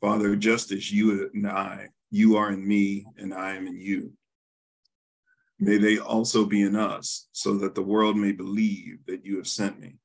Father, 0.00 0.36
just 0.36 0.70
as 0.70 0.92
you 0.92 1.28
and 1.34 1.46
I, 1.46 1.88
you 2.10 2.36
are 2.36 2.52
in 2.52 2.66
me 2.66 3.04
and 3.18 3.34
I 3.34 3.56
am 3.56 3.66
in 3.66 3.80
you 3.80 4.12
May 5.60 5.76
they 5.76 5.98
also 5.98 6.44
be 6.44 6.62
in 6.62 6.76
us, 6.76 7.28
so 7.32 7.54
that 7.58 7.74
the 7.74 7.82
world 7.82 8.16
may 8.16 8.32
believe 8.32 8.98
that 9.06 9.24
you 9.24 9.36
have 9.36 9.48
sent 9.48 9.80
me. 9.80 9.96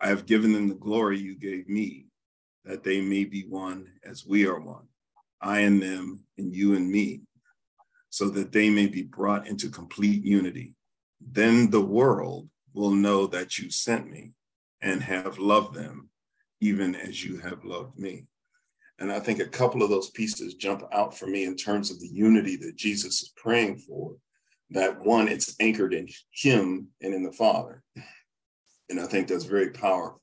I 0.00 0.08
have 0.08 0.26
given 0.26 0.52
them 0.52 0.68
the 0.68 0.74
glory 0.74 1.18
you 1.18 1.36
gave 1.36 1.68
me, 1.68 2.06
that 2.64 2.82
they 2.82 3.00
may 3.00 3.24
be 3.24 3.42
one 3.42 3.86
as 4.04 4.26
we 4.26 4.46
are 4.46 4.60
one, 4.60 4.86
I 5.40 5.60
and 5.60 5.82
them, 5.82 6.24
and 6.36 6.54
you 6.54 6.74
and 6.74 6.90
me, 6.90 7.22
so 8.10 8.28
that 8.30 8.52
they 8.52 8.70
may 8.70 8.86
be 8.86 9.02
brought 9.02 9.46
into 9.46 9.68
complete 9.68 10.24
unity. 10.24 10.74
Then 11.20 11.70
the 11.70 11.84
world 11.84 12.48
will 12.74 12.90
know 12.90 13.26
that 13.26 13.58
you 13.58 13.70
sent 13.70 14.10
me 14.10 14.32
and 14.80 15.02
have 15.02 15.38
loved 15.38 15.74
them, 15.74 16.10
even 16.60 16.94
as 16.94 17.24
you 17.24 17.38
have 17.38 17.64
loved 17.64 17.98
me. 17.98 18.26
And 18.98 19.12
I 19.12 19.20
think 19.20 19.38
a 19.40 19.46
couple 19.46 19.82
of 19.82 19.90
those 19.90 20.10
pieces 20.10 20.54
jump 20.54 20.82
out 20.92 21.16
for 21.16 21.26
me 21.26 21.44
in 21.44 21.56
terms 21.56 21.90
of 21.90 22.00
the 22.00 22.08
unity 22.08 22.56
that 22.56 22.76
Jesus 22.76 23.22
is 23.22 23.32
praying 23.36 23.78
for 23.78 24.16
that 24.70 25.00
one, 25.00 25.28
it's 25.28 25.54
anchored 25.60 25.94
in 25.94 26.08
Him 26.30 26.88
and 27.00 27.14
in 27.14 27.22
the 27.22 27.32
Father. 27.32 27.82
And 28.90 29.00
I 29.00 29.06
think 29.06 29.28
that's 29.28 29.44
very 29.44 29.70
powerful. 29.70 30.20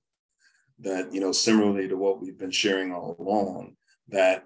That, 0.79 1.13
you 1.13 1.21
know, 1.21 1.31
similarly 1.31 1.87
to 1.87 1.95
what 1.95 2.21
we've 2.21 2.37
been 2.37 2.51
sharing 2.51 2.91
all 2.91 3.15
along, 3.17 3.77
that 4.09 4.43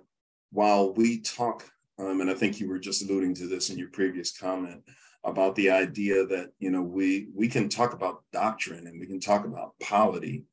while 0.51 0.93
we 0.93 1.21
talk, 1.21 1.65
um, 1.98 2.21
and 2.21 2.29
I 2.29 2.36
think 2.36 2.59
you 2.59 2.69
were 2.69 2.77
just 2.77 3.01
alluding 3.01 3.33
to 3.36 3.48
this 3.48 3.71
in 3.71 3.79
your 3.79 3.89
previous 3.89 4.38
comment 4.38 4.83
about 5.24 5.55
the 5.55 5.71
idea 5.71 6.25
that, 6.27 6.51
you 6.59 6.69
know, 6.69 6.83
we 6.83 7.29
we 7.36 7.48
can 7.48 7.67
talk 7.67 7.93
about 7.93 8.24
doctrine 8.31 8.86
and 8.88 9.00
we 9.00 9.07
can 9.07 9.19
talk 9.19 9.43
about 9.45 9.74
polity, 9.79 10.45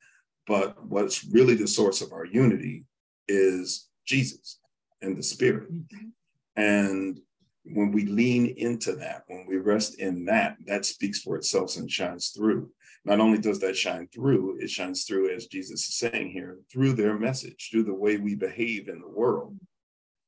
but 0.46 0.82
what's 0.84 1.24
really 1.24 1.54
the 1.54 1.68
source 1.68 2.00
of 2.00 2.12
our 2.12 2.24
unity 2.24 2.84
is 3.28 3.88
Jesus 4.06 4.58
and 5.02 5.16
the 5.16 5.22
Spirit. 5.22 5.70
Mm-hmm. 5.70 6.08
And 6.56 7.20
when 7.64 7.92
we 7.92 8.06
lean 8.06 8.46
into 8.56 8.96
that, 8.96 9.24
when 9.26 9.44
we 9.46 9.58
rest 9.58 9.98
in 9.98 10.24
that, 10.24 10.56
that 10.66 10.86
speaks 10.86 11.20
for 11.20 11.36
itself 11.36 11.76
and 11.76 11.90
shines 11.90 12.30
through. 12.30 12.70
Not 13.06 13.20
only 13.20 13.38
does 13.38 13.60
that 13.60 13.76
shine 13.76 14.08
through, 14.12 14.58
it 14.60 14.68
shines 14.68 15.04
through, 15.04 15.32
as 15.32 15.46
Jesus 15.46 15.86
is 15.86 15.94
saying 15.94 16.32
here, 16.32 16.58
through 16.72 16.94
their 16.94 17.16
message, 17.16 17.68
through 17.70 17.84
the 17.84 17.94
way 17.94 18.16
we 18.16 18.34
behave 18.34 18.88
in 18.88 19.00
the 19.00 19.08
world. 19.08 19.56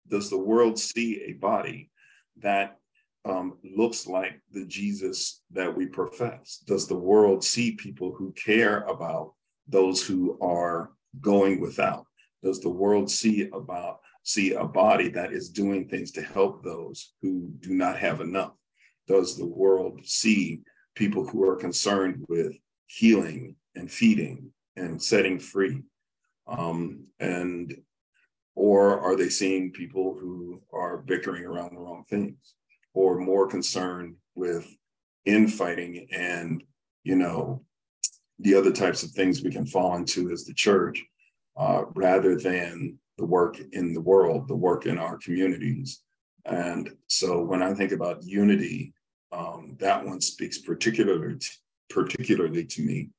Does 0.09 0.31
the 0.31 0.39
world 0.39 0.79
see 0.79 1.25
a 1.25 1.33
body 1.33 1.91
that 2.37 2.79
um, 3.25 3.59
looks 3.65 4.07
like 4.07 4.41
the 4.53 4.65
Jesus 4.65 5.43
that 5.51 5.77
we 5.77 5.87
profess? 5.87 6.63
Does 6.69 6.87
the 6.87 6.97
world 6.97 7.43
see 7.43 7.73
people 7.73 8.15
who 8.17 8.33
care 8.33 8.83
about 8.83 9.35
those 9.67 10.07
who 10.07 10.39
are 10.41 10.93
going 11.21 11.61
without? 11.61 12.07
Does 12.45 12.61
the 12.61 12.71
world 12.71 13.11
see 13.11 13.51
about 13.53 13.99
see 14.23 14.53
a 14.53 14.65
body 14.65 15.09
that 15.09 15.33
is 15.33 15.51
doing 15.51 15.89
things 15.89 16.13
to 16.13 16.23
help 16.23 16.63
those 16.63 17.15
who 17.23 17.51
do 17.59 17.75
not 17.75 17.99
have 17.99 18.21
enough? 18.21 18.53
Does 19.09 19.37
the 19.37 19.47
world 19.47 20.01
see 20.05 20.61
people 20.95 21.27
who 21.27 21.43
are 21.43 21.57
concerned 21.57 22.25
with 22.29 22.57
healing 22.89 23.55
and 23.77 23.91
feeding 23.91 24.51
and 24.77 25.01
setting 25.01 25.39
free? 25.39 25.83
Um, 26.49 27.07
and 27.21 27.77
or 28.55 29.01
are 29.01 29.15
they 29.15 29.29
seeing 29.29 29.71
people 29.71 30.17
who 30.19 30.61
are 30.73 30.99
bickering 30.99 31.45
around 31.45 31.75
the 31.75 31.81
wrong 31.81 32.05
things 32.11 32.55
or 32.93 33.19
more 33.19 33.47
concerned 33.47 34.17
with 34.35 34.67
infighting 35.25 36.09
and 36.11 36.65
you 37.05 37.15
know 37.15 37.63
the 38.41 38.55
other 38.55 38.73
types 38.73 39.03
of 39.03 39.11
things 39.11 39.43
we 39.43 39.51
can 39.51 39.67
fall 39.67 39.97
into 39.97 40.31
as 40.31 40.45
the 40.45 40.55
church 40.55 41.05
uh, 41.57 41.83
rather 41.95 42.37
than 42.37 42.99
the 43.17 43.25
work 43.25 43.59
in 43.73 43.93
the 43.93 44.01
world, 44.01 44.47
the 44.47 44.55
work 44.55 44.87
in 44.87 44.97
our 44.97 45.19
communities. 45.19 46.03
And 46.45 46.89
so 47.09 47.43
when 47.43 47.63
I 47.63 47.75
think 47.75 47.93
about 47.93 48.23
unity, 48.23 48.95
um, 49.33 49.77
that 49.81 50.05
one 50.05 50.21
speaks 50.21 50.59
particularly 50.59 51.37
to, 51.39 51.51
particularly 51.91 52.65
to 52.65 52.83
me. 52.83 53.11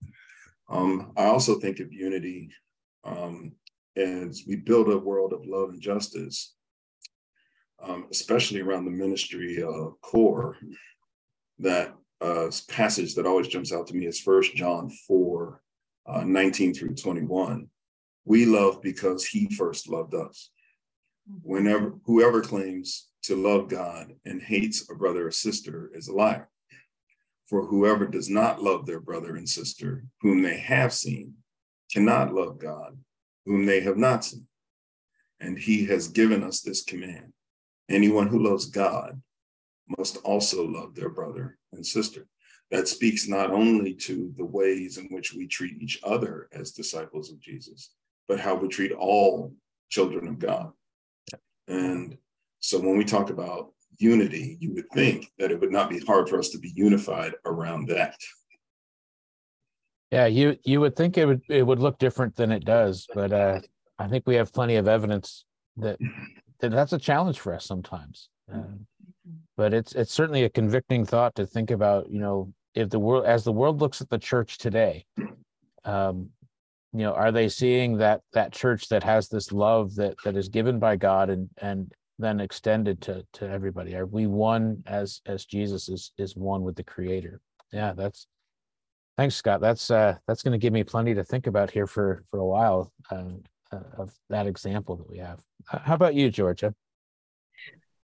Um, 0.69 1.11
I 1.17 1.25
also 1.25 1.59
think 1.59 1.79
of 1.79 1.91
unity 1.91 2.51
um, 3.03 3.53
as 3.95 4.43
we 4.47 4.55
build 4.55 4.89
a 4.89 4.97
world 4.97 5.33
of 5.33 5.45
love 5.45 5.69
and 5.69 5.81
justice, 5.81 6.53
um, 7.81 8.07
especially 8.11 8.61
around 8.61 8.85
the 8.85 8.91
ministry 8.91 9.61
of 9.61 9.99
CCORR. 10.01 10.55
That 11.59 11.93
uh, 12.21 12.49
passage 12.69 13.15
that 13.15 13.25
always 13.25 13.47
jumps 13.47 13.73
out 13.73 13.87
to 13.87 13.95
me 13.95 14.05
is 14.05 14.19
First 14.19 14.55
John 14.55 14.89
4, 15.07 15.61
uh, 16.05 16.23
19 16.23 16.73
through 16.73 16.95
21 16.95 17.69
we 18.29 18.45
love 18.45 18.81
because 18.81 19.25
he 19.25 19.47
first 19.55 19.89
loved 19.89 20.13
us. 20.13 20.51
Whenever 21.41 21.95
whoever 22.05 22.41
claims 22.41 23.07
to 23.23 23.35
love 23.35 23.69
God 23.69 24.13
and 24.23 24.41
hates 24.41 24.89
a 24.89 24.95
brother 24.95 25.27
or 25.27 25.31
sister 25.31 25.91
is 25.93 26.07
a 26.07 26.13
liar. 26.13 26.47
For 27.49 27.65
whoever 27.65 28.05
does 28.05 28.29
not 28.29 28.61
love 28.61 28.85
their 28.85 28.99
brother 28.99 29.35
and 29.35 29.49
sister, 29.49 30.03
whom 30.21 30.43
they 30.43 30.59
have 30.59 30.93
seen, 30.93 31.33
cannot 31.91 32.31
love 32.31 32.59
God, 32.59 32.95
whom 33.47 33.65
they 33.65 33.79
have 33.79 33.97
not 33.97 34.23
seen. 34.23 34.45
And 35.39 35.57
he 35.57 35.85
has 35.85 36.09
given 36.09 36.43
us 36.43 36.61
this 36.61 36.83
command 36.83 37.33
anyone 37.89 38.27
who 38.27 38.43
loves 38.43 38.67
God 38.67 39.19
must 39.97 40.17
also 40.17 40.63
love 40.63 40.93
their 40.93 41.09
brother 41.09 41.57
and 41.71 41.83
sister. 41.83 42.27
That 42.69 42.87
speaks 42.87 43.27
not 43.27 43.49
only 43.49 43.95
to 43.95 44.31
the 44.37 44.45
ways 44.45 44.99
in 44.99 45.05
which 45.05 45.33
we 45.33 45.47
treat 45.47 45.81
each 45.81 45.99
other 46.03 46.47
as 46.51 46.71
disciples 46.71 47.31
of 47.31 47.41
Jesus, 47.41 47.89
but 48.27 48.39
how 48.39 48.53
we 48.53 48.67
treat 48.67 48.91
all 48.91 49.55
children 49.89 50.27
of 50.27 50.37
God. 50.37 50.71
And 51.67 52.15
so 52.59 52.77
when 52.79 52.95
we 52.95 53.05
talk 53.05 53.31
about 53.31 53.73
unity, 53.99 54.57
you 54.59 54.73
would 54.73 54.89
think 54.93 55.31
that 55.37 55.51
it 55.51 55.59
would 55.59 55.71
not 55.71 55.89
be 55.89 55.99
hard 55.99 56.29
for 56.29 56.39
us 56.39 56.49
to 56.49 56.57
be 56.57 56.71
unified 56.75 57.33
around 57.45 57.87
that. 57.89 58.15
Yeah, 60.11 60.25
you 60.25 60.57
you 60.63 60.79
would 60.79 60.95
think 60.95 61.17
it 61.17 61.25
would 61.25 61.41
it 61.49 61.65
would 61.65 61.79
look 61.79 61.99
different 61.99 62.35
than 62.35 62.51
it 62.51 62.65
does, 62.65 63.07
but 63.13 63.31
uh, 63.31 63.59
I 63.99 64.07
think 64.07 64.25
we 64.25 64.35
have 64.35 64.51
plenty 64.51 64.75
of 64.75 64.87
evidence 64.87 65.45
that, 65.77 65.99
that 66.59 66.71
that's 66.71 66.93
a 66.93 66.97
challenge 66.97 67.39
for 67.39 67.53
us 67.53 67.65
sometimes. 67.65 68.29
Uh, 68.51 68.63
but 69.55 69.73
it's 69.73 69.93
it's 69.93 70.13
certainly 70.13 70.45
a 70.45 70.49
convicting 70.49 71.05
thought 71.05 71.35
to 71.35 71.45
think 71.45 71.69
about. 71.69 72.09
You 72.09 72.19
know, 72.19 72.53
if 72.73 72.89
the 72.89 72.99
world 72.99 73.25
as 73.25 73.43
the 73.43 73.51
world 73.51 73.81
looks 73.81 74.01
at 74.01 74.09
the 74.09 74.17
church 74.17 74.57
today, 74.57 75.05
um, 75.85 76.29
you 76.93 77.03
know 77.03 77.13
are 77.13 77.31
they 77.31 77.49
seeing 77.49 77.97
that 77.97 78.21
that 78.33 78.51
church 78.51 78.87
that 78.89 79.03
has 79.03 79.29
this 79.29 79.51
love 79.51 79.95
that 79.95 80.15
that 80.23 80.35
is 80.35 80.49
given 80.49 80.79
by 80.79 80.95
god 80.95 81.29
and 81.29 81.49
and 81.61 81.93
then 82.19 82.39
extended 82.39 83.01
to 83.01 83.25
to 83.33 83.49
everybody. 83.49 83.95
Are 83.95 84.05
we 84.05 84.27
one 84.27 84.83
as 84.85 85.21
as 85.25 85.45
jesus 85.45 85.89
is 85.89 86.11
is 86.17 86.35
one 86.35 86.63
with 86.63 86.75
the 86.75 86.83
creator? 86.83 87.41
Yeah 87.71 87.93
that's 87.93 88.27
thanks 89.17 89.35
scott. 89.35 89.61
That's 89.61 89.89
uh 89.89 90.17
that's 90.27 90.43
going 90.43 90.51
to 90.51 90.57
give 90.57 90.73
me 90.73 90.83
plenty 90.83 91.13
to 91.15 91.23
think 91.23 91.47
about 91.47 91.71
here 91.71 91.87
for 91.87 92.23
for 92.29 92.39
a 92.39 92.45
while 92.45 92.91
uh, 93.11 93.23
uh, 93.71 93.79
of 93.97 94.13
that 94.29 94.47
example 94.47 94.95
that 94.97 95.09
we 95.09 95.17
have. 95.17 95.39
How 95.65 95.95
about 95.95 96.15
you 96.15 96.29
georgia? 96.29 96.73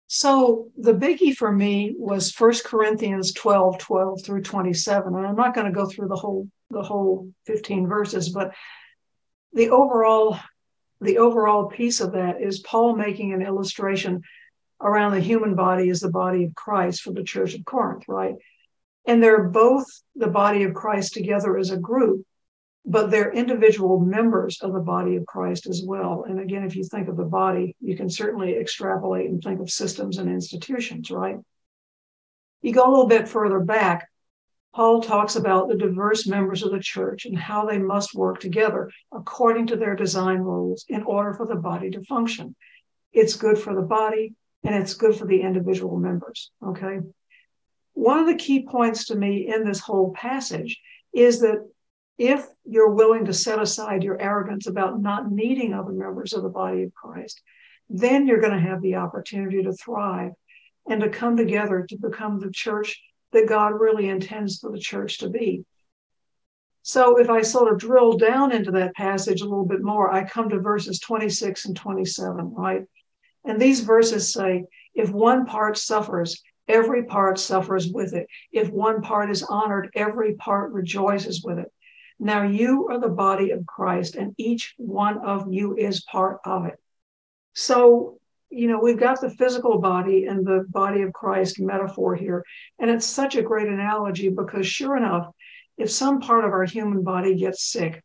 So 0.07 0.69
the 0.77 0.93
biggie 0.93 1.35
for 1.35 1.51
me 1.51 1.95
was 1.97 2.31
First 2.31 2.63
Corinthians 2.63 3.33
12, 3.33 3.79
12 3.79 4.23
through 4.23 4.43
27. 4.43 5.15
And 5.15 5.25
I'm 5.25 5.35
not 5.35 5.55
going 5.55 5.65
to 5.65 5.73
go 5.73 5.87
through 5.87 6.07
the 6.07 6.15
whole 6.15 6.47
the 6.69 6.83
whole 6.83 7.31
15 7.47 7.87
verses, 7.87 8.29
but 8.29 8.53
the 9.53 9.69
overall 9.69 10.39
the 11.01 11.17
overall 11.17 11.67
piece 11.67 11.99
of 11.99 12.13
that 12.13 12.41
is 12.41 12.59
Paul 12.59 12.95
making 12.95 13.33
an 13.33 13.41
illustration 13.41 14.21
around 14.81 15.13
the 15.13 15.19
human 15.19 15.55
body 15.55 15.89
as 15.89 15.99
the 15.99 16.09
body 16.09 16.43
of 16.43 16.55
Christ 16.55 17.01
for 17.01 17.11
the 17.11 17.23
church 17.23 17.53
of 17.53 17.65
Corinth, 17.65 18.03
right? 18.07 18.35
And 19.07 19.21
they're 19.21 19.43
both 19.43 19.85
the 20.15 20.27
body 20.27 20.63
of 20.63 20.73
Christ 20.73 21.13
together 21.13 21.57
as 21.57 21.71
a 21.71 21.77
group, 21.77 22.25
but 22.85 23.11
they're 23.11 23.31
individual 23.31 23.99
members 23.99 24.59
of 24.61 24.73
the 24.73 24.79
body 24.79 25.15
of 25.15 25.25
Christ 25.25 25.67
as 25.67 25.83
well. 25.85 26.25
And 26.27 26.39
again, 26.39 26.63
if 26.63 26.75
you 26.75 26.83
think 26.83 27.07
of 27.07 27.17
the 27.17 27.23
body, 27.23 27.75
you 27.79 27.95
can 27.95 28.09
certainly 28.09 28.55
extrapolate 28.55 29.29
and 29.29 29.41
think 29.41 29.59
of 29.59 29.69
systems 29.69 30.17
and 30.17 30.29
institutions, 30.29 31.11
right? 31.11 31.37
You 32.61 32.73
go 32.73 32.87
a 32.87 32.89
little 32.89 33.07
bit 33.07 33.27
further 33.27 33.59
back, 33.59 34.07
Paul 34.75 35.01
talks 35.01 35.37
about 35.37 35.69
the 35.69 35.77
diverse 35.77 36.27
members 36.27 36.61
of 36.61 36.71
the 36.71 36.81
church 36.81 37.25
and 37.25 37.39
how 37.39 37.65
they 37.65 37.77
must 37.77 38.13
work 38.13 38.41
together 38.41 38.91
according 39.13 39.67
to 39.67 39.77
their 39.77 39.95
design 39.95 40.39
rules 40.39 40.83
in 40.89 41.03
order 41.03 41.33
for 41.33 41.47
the 41.47 41.55
body 41.55 41.89
to 41.91 42.03
function. 42.03 42.57
It's 43.13 43.37
good 43.37 43.57
for 43.57 43.73
the 43.73 43.81
body 43.81 44.33
and 44.65 44.75
it's 44.75 44.93
good 44.93 45.15
for 45.15 45.25
the 45.25 45.39
individual 45.39 45.97
members. 45.97 46.51
Okay. 46.61 46.99
One 47.93 48.19
of 48.19 48.27
the 48.27 48.35
key 48.35 48.67
points 48.67 49.05
to 49.05 49.15
me 49.15 49.47
in 49.47 49.63
this 49.63 49.79
whole 49.79 50.11
passage 50.11 50.81
is 51.13 51.39
that 51.39 51.65
if 52.17 52.45
you're 52.65 52.93
willing 52.93 53.25
to 53.25 53.33
set 53.33 53.61
aside 53.61 54.03
your 54.03 54.21
arrogance 54.21 54.67
about 54.67 55.01
not 55.01 55.31
needing 55.31 55.73
other 55.73 55.93
members 55.93 56.33
of 56.33 56.43
the 56.43 56.49
body 56.49 56.83
of 56.83 56.93
Christ, 56.93 57.41
then 57.89 58.27
you're 58.27 58.41
going 58.41 58.51
to 58.51 58.69
have 58.69 58.81
the 58.81 58.95
opportunity 58.95 59.63
to 59.63 59.71
thrive 59.71 60.33
and 60.89 60.99
to 60.99 61.09
come 61.09 61.37
together 61.37 61.85
to 61.87 61.97
become 61.97 62.41
the 62.41 62.51
church 62.51 63.01
that 63.35 63.47
God 63.47 63.79
really 63.79 64.09
intends 64.09 64.59
for 64.59 64.71
the 64.71 64.79
church 64.79 65.19
to 65.19 65.29
be. 65.29 65.63
So 66.81 67.19
if 67.19 67.29
I 67.29 67.41
sort 67.41 67.71
of 67.71 67.79
drill 67.79 68.17
down 68.17 68.51
into 68.51 68.71
that 68.71 68.95
passage 68.95 69.41
a 69.41 69.45
little 69.45 69.65
bit 69.65 69.81
more, 69.81 70.11
I 70.11 70.23
come 70.23 70.49
to 70.49 70.59
verses 70.59 70.99
26 70.99 71.65
and 71.65 71.75
27, 71.75 72.53
right? 72.53 72.83
And 73.43 73.59
these 73.59 73.81
verses 73.81 74.31
say, 74.31 74.65
if 74.93 75.09
one 75.09 75.45
part 75.45 75.77
suffers, 75.77 76.41
every 76.67 77.05
part 77.05 77.39
suffers 77.39 77.91
with 77.91 78.13
it. 78.13 78.27
If 78.51 78.69
one 78.69 79.01
part 79.01 79.29
is 79.29 79.43
honored, 79.43 79.89
every 79.95 80.35
part 80.35 80.71
rejoices 80.73 81.43
with 81.43 81.59
it. 81.59 81.71
Now 82.19 82.43
you 82.43 82.87
are 82.89 82.99
the 82.99 83.09
body 83.09 83.51
of 83.51 83.65
Christ, 83.65 84.15
and 84.15 84.33
each 84.37 84.73
one 84.77 85.17
of 85.17 85.51
you 85.51 85.75
is 85.75 86.03
part 86.03 86.39
of 86.45 86.65
it. 86.65 86.79
So 87.53 88.19
you 88.49 88.67
know, 88.67 88.79
we've 88.79 88.99
got 88.99 89.21
the 89.21 89.29
physical 89.29 89.79
body 89.79 90.25
and 90.25 90.45
the 90.45 90.65
body 90.69 91.01
of 91.01 91.13
Christ 91.13 91.59
metaphor 91.59 92.15
here. 92.15 92.43
And 92.79 92.89
it's 92.89 93.05
such 93.05 93.35
a 93.35 93.41
great 93.41 93.67
analogy 93.67 94.29
because, 94.29 94.67
sure 94.67 94.95
enough, 94.95 95.27
if 95.77 95.91
some 95.91 96.21
part 96.21 96.45
of 96.45 96.51
our 96.51 96.63
human 96.63 97.03
body 97.03 97.35
gets 97.35 97.63
sick, 97.63 98.03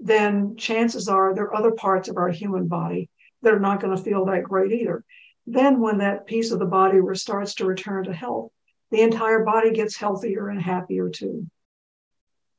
then 0.00 0.56
chances 0.56 1.08
are 1.08 1.34
there 1.34 1.44
are 1.44 1.56
other 1.56 1.70
parts 1.70 2.08
of 2.08 2.16
our 2.16 2.30
human 2.30 2.66
body 2.66 3.08
that 3.42 3.54
are 3.54 3.60
not 3.60 3.80
going 3.80 3.96
to 3.96 4.02
feel 4.02 4.24
that 4.24 4.44
great 4.44 4.72
either. 4.72 5.04
Then, 5.46 5.80
when 5.80 5.98
that 5.98 6.26
piece 6.26 6.50
of 6.50 6.58
the 6.58 6.66
body 6.66 6.98
starts 7.14 7.54
to 7.54 7.66
return 7.66 8.04
to 8.04 8.12
health, 8.12 8.50
the 8.90 9.02
entire 9.02 9.44
body 9.44 9.72
gets 9.72 9.96
healthier 9.96 10.48
and 10.48 10.60
happier 10.60 11.08
too. 11.08 11.46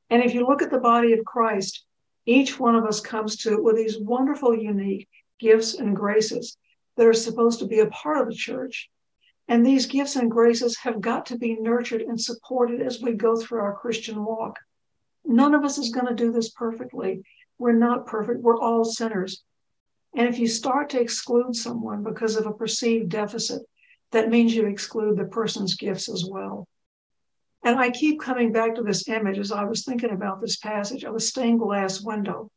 And 0.10 0.24
if 0.24 0.34
you 0.34 0.46
look 0.46 0.62
at 0.62 0.72
the 0.72 0.80
body 0.80 1.14
of 1.14 1.26
Christ, 1.26 1.86
each 2.26 2.60
one 2.60 2.76
of 2.76 2.86
us 2.86 3.00
comes 3.00 3.38
to 3.38 3.54
it 3.54 3.64
with 3.64 3.76
these 3.76 3.98
wonderful, 3.98 4.56
unique 4.56 5.08
gifts 5.40 5.74
and 5.74 5.96
graces 5.96 6.58
that 6.98 7.08
are 7.08 7.14
supposed 7.14 7.60
to 7.60 7.68
be 7.68 7.80
a 7.80 7.88
part 7.88 8.22
of 8.22 8.28
the 8.28 8.36
church. 8.36 8.90
And 9.48 9.66
these 9.66 9.88
gifts 9.88 10.16
and 10.16 10.32
graces 10.32 10.78
have 10.78 11.02
got 11.02 11.26
to 11.28 11.38
be 11.38 11.56
nurtured 11.60 12.02
and 12.02 12.20
supported 12.20 12.82
as 12.82 13.02
we 13.02 13.14
go 13.14 13.36
through 13.36 13.60
our 13.60 13.76
Christian 13.76 14.24
walk. 14.24 14.58
None 15.26 15.54
of 15.54 15.64
us 15.64 15.78
is 15.78 15.90
going 15.90 16.08
to 16.08 16.16
do 16.16 16.32
this 16.32 16.52
perfectly. 16.52 17.24
We're 17.58 17.74
not 17.74 18.08
perfect. 18.08 18.42
We're 18.42 18.60
all 18.60 18.86
sinners. 18.86 19.44
And 20.16 20.28
if 20.28 20.38
you 20.38 20.48
start 20.48 20.90
to 20.92 21.02
exclude 21.02 21.56
someone 21.56 22.04
because 22.04 22.36
of 22.36 22.46
a 22.46 22.54
perceived 22.54 23.10
deficit, 23.10 23.62
that 24.12 24.30
means 24.30 24.54
you 24.54 24.68
exclude 24.68 25.18
the 25.18 25.26
person's 25.26 25.76
gifts 25.76 26.08
as 26.10 26.26
well. 26.30 26.68
And 27.64 27.80
I 27.80 27.90
keep 27.90 28.20
coming 28.20 28.52
back 28.52 28.76
to 28.76 28.84
this 28.84 29.08
image 29.08 29.40
as 29.40 29.52
I 29.52 29.64
was 29.64 29.84
thinking 29.84 30.12
about 30.12 30.42
this 30.42 30.58
passage 30.58 31.04
of 31.04 31.16
a 31.16 31.20
stained 31.20 31.60
glass 31.60 32.02
window. 32.02 32.52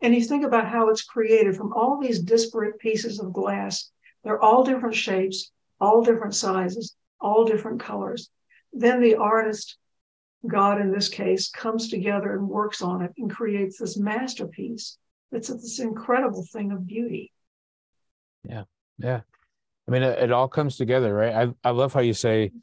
And 0.00 0.14
you 0.14 0.22
think 0.22 0.44
about 0.44 0.68
how 0.68 0.88
it's 0.90 1.02
created 1.02 1.56
from 1.56 1.72
all 1.72 2.00
these 2.00 2.20
disparate 2.20 2.78
pieces 2.78 3.18
of 3.18 3.32
glass. 3.32 3.90
They're 4.22 4.40
all 4.40 4.64
different 4.64 4.94
shapes, 4.94 5.50
all 5.80 6.02
different 6.02 6.34
sizes, 6.34 6.94
all 7.20 7.44
different 7.44 7.80
colors. 7.80 8.30
Then 8.72 9.00
the 9.00 9.16
artist, 9.16 9.76
God 10.46 10.80
in 10.80 10.92
this 10.92 11.08
case, 11.08 11.50
comes 11.50 11.88
together 11.88 12.32
and 12.32 12.48
works 12.48 12.80
on 12.82 13.02
it 13.02 13.12
and 13.18 13.30
creates 13.30 13.78
this 13.78 13.96
masterpiece. 13.96 14.98
It's 15.32 15.48
this 15.48 15.80
incredible 15.80 16.46
thing 16.52 16.72
of 16.72 16.86
beauty. 16.86 17.32
Yeah. 18.48 18.64
Yeah. 18.98 19.20
I 19.86 19.90
mean, 19.90 20.02
it, 20.02 20.18
it 20.18 20.32
all 20.32 20.48
comes 20.48 20.76
together, 20.76 21.12
right? 21.14 21.34
I, 21.34 21.68
I 21.68 21.70
love 21.70 21.92
how 21.92 22.00
you 22.00 22.14
say 22.14 22.48
mm-hmm. 22.48 22.58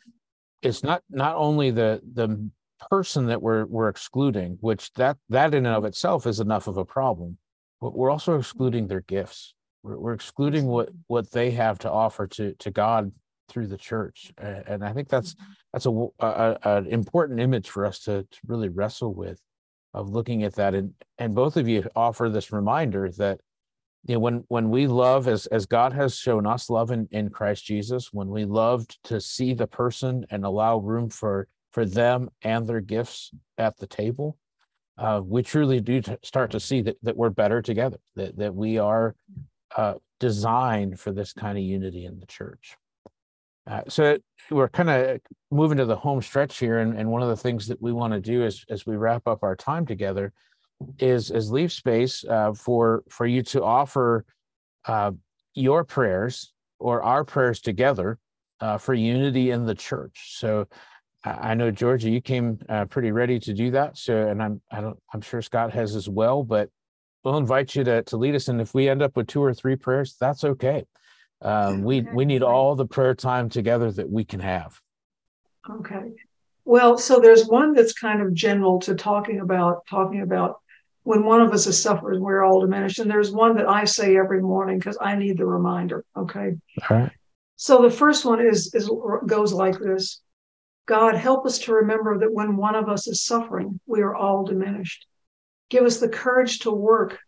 it's 0.62 0.84
not 0.84 1.04
not 1.10 1.36
only 1.36 1.72
the 1.72 2.02
the 2.14 2.50
person 2.90 3.28
that 3.28 3.42
we're 3.42 3.66
we're 3.66 3.90
excluding, 3.90 4.58
which 4.62 4.92
that 4.94 5.18
that 5.30 5.54
in 5.54 5.66
and 5.66 5.76
of 5.76 5.86
itself 5.86 6.26
is 6.28 6.40
enough 6.40 6.68
of 6.68 6.78
a 6.78 6.86
problem. 6.86 7.38
But 7.82 7.96
we're 7.96 8.10
also 8.10 8.38
excluding 8.38 8.88
their 8.88 9.02
gifts. 9.02 9.54
We're, 9.84 9.98
we're 9.98 10.14
excluding 10.14 10.66
what 10.66 10.90
what 11.08 11.32
they 11.32 11.52
have 11.52 11.80
to 11.80 11.92
offer 11.92 12.28
to 12.28 12.54
to 12.54 12.72
God 12.72 13.12
through 13.50 13.68
the 13.68 13.78
church, 13.78 14.32
and 14.38 14.84
I 14.84 14.94
think 14.94 15.10
that's 15.10 15.36
mm-hmm. 15.36 15.52
that's 15.74 15.86
a, 15.86 16.08
a 16.20 16.78
an 16.78 16.88
important 16.88 17.40
image 17.40 17.70
for 17.70 17.86
us 17.86 18.00
to, 18.02 18.24
to 18.24 18.40
really 18.48 18.70
wrestle 18.70 19.14
with, 19.14 19.40
of 19.94 20.10
looking 20.10 20.44
at 20.44 20.56
that. 20.56 20.74
And 20.74 20.94
and 21.18 21.36
both 21.36 21.58
of 21.58 21.68
you 21.68 21.88
offer 21.96 22.30
this 22.30 22.52
reminder 22.52 23.10
that 23.18 23.40
you 24.06 24.16
know 24.16 24.20
when 24.20 24.44
when 24.48 24.70
we 24.70 24.88
love 24.88 25.28
as 25.28 25.48
as 25.48 25.66
god 25.66 25.92
has 25.92 26.16
shown 26.16 26.46
us 26.46 26.70
love 26.70 26.92
in, 26.92 27.08
in 27.12 27.30
christ 27.30 27.66
jesus 27.66 28.14
when 28.14 28.30
we 28.30 28.46
loved 28.46 29.00
to 29.04 29.20
see 29.20 29.54
the 29.54 29.68
person 29.68 30.26
and 30.30 30.46
allow 30.46 30.78
room 30.78 31.10
for 31.10 31.48
for 31.76 31.86
them 31.86 32.30
and 32.42 32.66
their 32.66 32.80
gifts 32.80 33.32
at 33.58 33.76
the 33.76 33.86
table, 33.86 34.38
uh, 34.98 35.20
we 35.22 35.44
truly 35.44 35.82
do 35.82 36.02
t- 36.02 36.16
start 36.24 36.50
to 36.52 36.58
see 36.58 36.80
that, 36.82 36.96
that 37.04 37.18
we're 37.18 37.30
better 37.30 37.62
together, 37.62 37.98
that, 38.16 38.38
that 38.38 38.56
we 38.56 38.78
are 38.78 39.14
uh, 39.76 39.96
designed 40.22 40.98
for 40.98 41.12
this 41.12 41.34
kind 41.34 41.58
of 41.58 41.66
unity 41.66 42.06
in 42.06 42.18
the 42.18 42.26
church. 42.28 42.78
Uh, 43.70 43.82
so 43.90 44.18
we're 44.50 44.70
kind 44.70 44.90
of 44.90 45.20
moving 45.52 45.78
to 45.78 45.84
the 45.84 45.98
home 45.98 46.22
stretch 46.22 46.60
here, 46.60 46.78
and, 46.80 46.98
and 46.98 47.12
one 47.12 47.22
of 47.22 47.28
the 47.28 47.36
things 47.36 47.68
that 47.68 47.82
we 47.82 47.92
want 47.92 48.14
to 48.14 48.22
do 48.22 48.46
as, 48.46 48.64
as 48.70 48.86
we 48.86 48.96
wrap 48.96 49.28
up 49.28 49.44
our 49.44 49.58
time 49.58 49.86
together 49.86 50.32
is, 51.00 51.30
is 51.30 51.52
leave 51.52 51.74
space 51.74 52.24
uh, 52.24 52.54
for 52.54 53.04
for 53.10 53.26
you 53.26 53.42
to 53.42 53.62
offer 53.62 54.24
uh, 54.86 55.12
your 55.56 55.84
prayers 55.84 56.54
or 56.80 57.04
our 57.04 57.26
prayers 57.26 57.60
together 57.60 58.18
uh, 58.62 58.78
for 58.78 58.94
unity 58.94 59.52
in 59.52 59.66
the 59.66 59.76
church. 59.76 60.38
So 60.38 60.68
I 61.26 61.56
know 61.56 61.72
Georgia, 61.72 62.10
you 62.10 62.22
came 62.22 62.60
uh, 62.70 62.86
pretty 62.86 63.12
ready 63.12 63.40
to 63.40 63.54
do 63.54 63.72
that. 63.72 63.98
So, 63.98 64.28
and 64.28 64.42
I'm 64.42 64.62
I 64.72 64.82
don't 64.82 64.98
I'm 65.14 65.22
sure 65.22 65.42
Scott 65.42 65.74
has 65.74 65.96
as 65.96 66.08
well. 66.08 66.44
But 66.44 66.70
we'll 67.24 67.38
invite 67.38 67.76
you 67.76 67.84
to 67.84 68.04
to 68.04 68.18
lead 68.18 68.36
us. 68.36 68.48
And 68.48 68.62
if 68.62 68.74
we 68.74 68.88
end 68.88 69.02
up 69.02 69.16
with 69.18 69.28
two 69.28 69.44
or 69.44 69.54
three 69.54 69.76
prayers, 69.76 70.16
that's 70.20 70.44
okay. 70.44 70.86
Um, 71.42 71.84
we 71.84 72.02
we 72.02 72.26
need 72.26 72.44
all 72.44 72.76
the 72.76 72.86
prayer 72.86 73.16
time 73.16 73.50
together 73.50 73.92
that 73.92 74.10
we 74.10 74.24
can 74.24 74.40
have. 74.40 74.80
Okay. 75.70 76.14
Well, 76.64 76.98
so 76.98 77.20
there's 77.20 77.46
one 77.48 77.74
that's 77.74 77.94
kind 77.94 78.22
of 78.22 78.34
general 78.34 78.80
to 78.82 78.96
talking 78.96 79.40
about 79.40 79.86
talking 79.88 80.22
about 80.22 80.60
when 81.04 81.24
one 81.24 81.42
of 81.42 81.54
us 81.54 81.68
is 81.68 81.80
suffering, 81.80 82.20
we're 82.20 82.44
all 82.44 82.62
diminished. 82.62 82.98
And 82.98 83.10
there's 83.10 83.32
one 83.32 83.56
that 83.58 83.70
I 83.70 83.86
say 83.86 84.18
every 84.18 84.42
morning 84.42 84.80
because 84.80 84.98
I 85.00 85.16
need 85.16 85.38
the 85.38 85.46
reminder. 85.46 86.04
Okay. 86.18 86.56
All 86.90 86.98
right. 86.98 87.12
So 87.58 87.82
the 87.84 87.92
first 87.92 88.26
one 88.26 88.46
is 88.46 88.74
is 88.74 88.90
goes 89.28 89.54
like 89.54 89.80
this. 89.80 90.22
God, 90.86 91.16
help 91.16 91.46
us 91.46 91.60
to 91.60 91.74
remember 91.74 92.20
that 92.20 92.34
when 92.34 92.58
one 92.58 92.76
of 92.76 92.90
us 92.90 93.08
is 93.08 93.24
suffering, 93.24 93.80
we 93.88 94.02
are 94.02 94.16
all 94.16 94.44
diminished. 94.44 95.08
Give 95.70 95.84
us 95.84 96.00
the 96.00 96.10
courage 96.10 96.60
to 96.60 96.72
work 96.72 97.20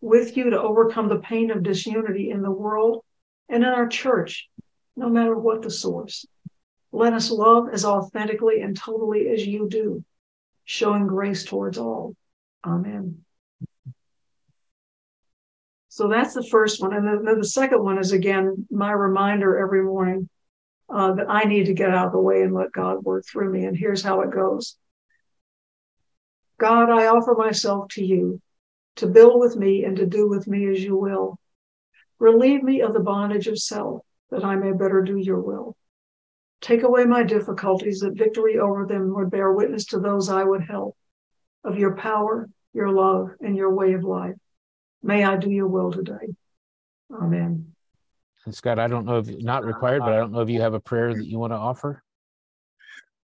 with 0.00 0.36
you 0.36 0.50
to 0.50 0.60
overcome 0.60 1.08
the 1.08 1.18
pain 1.18 1.50
of 1.50 1.62
disunity 1.62 2.30
in 2.30 2.42
the 2.42 2.50
world 2.50 3.04
and 3.48 3.62
in 3.62 3.68
our 3.68 3.86
church, 3.86 4.48
no 4.96 5.08
matter 5.08 5.36
what 5.36 5.62
the 5.62 5.70
source. 5.70 6.24
Let 6.90 7.12
us 7.12 7.30
love 7.30 7.68
as 7.72 7.84
authentically 7.84 8.62
and 8.62 8.76
totally 8.76 9.28
as 9.28 9.46
you 9.46 9.68
do, 9.68 10.04
showing 10.64 11.06
grace 11.06 11.44
towards 11.44 11.78
all. 11.78 12.14
Amen. 12.64 13.24
So 15.88 16.08
that's 16.08 16.32
the 16.32 16.42
first 16.42 16.80
one. 16.80 16.94
And 16.94 17.06
then 17.06 17.38
the 17.38 17.44
second 17.44 17.82
one 17.82 17.98
is 17.98 18.12
again 18.12 18.66
my 18.70 18.92
reminder 18.92 19.58
every 19.58 19.82
morning 19.82 20.30
uh, 20.92 21.14
that 21.14 21.30
I 21.30 21.44
need 21.44 21.66
to 21.66 21.74
get 21.74 21.90
out 21.90 22.06
of 22.06 22.12
the 22.12 22.18
way 22.18 22.42
and 22.42 22.54
let 22.54 22.72
God 22.72 23.02
work 23.04 23.24
through 23.26 23.50
me. 23.50 23.64
And 23.64 23.76
here's 23.76 24.02
how 24.02 24.20
it 24.20 24.30
goes 24.30 24.76
God, 26.58 26.90
I 26.90 27.06
offer 27.06 27.34
myself 27.34 27.88
to 27.92 28.04
you 28.04 28.40
to 28.96 29.06
build 29.06 29.40
with 29.40 29.56
me 29.56 29.84
and 29.84 29.96
to 29.96 30.06
do 30.06 30.28
with 30.28 30.46
me 30.46 30.68
as 30.68 30.82
you 30.82 30.96
will. 30.96 31.38
Relieve 32.18 32.62
me 32.62 32.82
of 32.82 32.92
the 32.92 33.00
bondage 33.00 33.48
of 33.48 33.58
self 33.58 34.02
that 34.30 34.44
I 34.44 34.54
may 34.56 34.72
better 34.72 35.02
do 35.02 35.16
your 35.16 35.40
will. 35.40 35.76
Take 36.60 36.84
away 36.84 37.04
my 37.04 37.24
difficulties, 37.24 38.00
that 38.00 38.16
victory 38.16 38.58
over 38.58 38.86
them 38.86 39.12
would 39.14 39.30
bear 39.30 39.52
witness 39.52 39.86
to 39.86 39.98
those 39.98 40.28
I 40.28 40.44
would 40.44 40.62
help 40.62 40.96
of 41.64 41.78
your 41.78 41.96
power, 41.96 42.48
your 42.72 42.90
love, 42.90 43.30
and 43.40 43.56
your 43.56 43.74
way 43.74 43.94
of 43.94 44.04
life. 44.04 44.36
May 45.02 45.24
I 45.24 45.36
do 45.36 45.50
your 45.50 45.66
will 45.66 45.90
today. 45.90 46.34
Amen. 47.12 47.71
And 48.44 48.54
Scott, 48.54 48.78
I 48.78 48.88
don't 48.88 49.06
know 49.06 49.18
if 49.18 49.28
not 49.28 49.64
required, 49.64 50.00
but 50.00 50.12
I 50.12 50.16
don't 50.16 50.32
know 50.32 50.40
if 50.40 50.48
you 50.48 50.60
have 50.60 50.74
a 50.74 50.80
prayer 50.80 51.14
that 51.14 51.26
you 51.26 51.38
want 51.38 51.52
to 51.52 51.56
offer. 51.56 52.02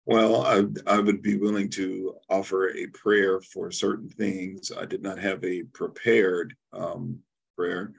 Well, 0.06 0.44
I, 0.44 0.64
I 0.86 1.00
would 1.00 1.22
be 1.22 1.38
willing 1.38 1.70
to 1.72 2.16
offer 2.30 2.70
a 2.70 2.88
prayer 2.88 3.42
for 3.42 3.72
certain 3.72 4.08
things. 4.08 4.72
I 4.72 4.86
did 4.86 5.02
not 5.02 5.20
have 5.20 5.44
a 5.44 5.64
prepared 5.64 6.56
um, 6.72 7.20
prayer, 7.58 7.92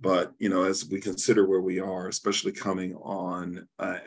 but 0.00 0.32
you 0.38 0.48
know, 0.48 0.62
as 0.62 0.86
we 0.88 1.00
consider 1.00 1.46
where 1.46 1.60
we 1.62 1.80
are, 1.80 2.08
especially 2.08 2.52
coming 2.52 2.94
on 2.96 3.66
uh, 3.78 3.98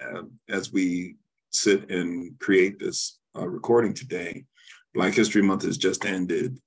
as 0.47 0.71
we 0.71 1.17
sit 1.51 1.89
and 1.91 2.39
create 2.39 2.79
this 2.79 3.19
uh, 3.35 3.47
recording 3.47 3.93
today, 3.93 4.45
Black 4.93 5.13
History 5.13 5.41
Month 5.41 5.63
has 5.63 5.77
just 5.77 6.05
ended, 6.05 6.59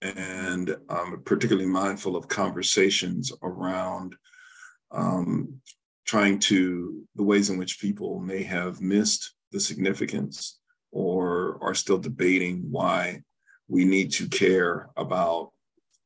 and 0.00 0.74
I'm 0.88 1.22
particularly 1.24 1.68
mindful 1.68 2.16
of 2.16 2.28
conversations 2.28 3.30
around 3.42 4.14
um, 4.90 5.60
trying 6.06 6.38
to 6.38 7.02
the 7.16 7.22
ways 7.22 7.50
in 7.50 7.58
which 7.58 7.80
people 7.80 8.20
may 8.20 8.42
have 8.42 8.80
missed 8.80 9.34
the 9.52 9.60
significance 9.60 10.58
or 10.92 11.58
are 11.62 11.74
still 11.74 11.98
debating 11.98 12.64
why 12.70 13.20
we 13.68 13.84
need 13.84 14.12
to 14.12 14.28
care 14.28 14.90
about 14.96 15.50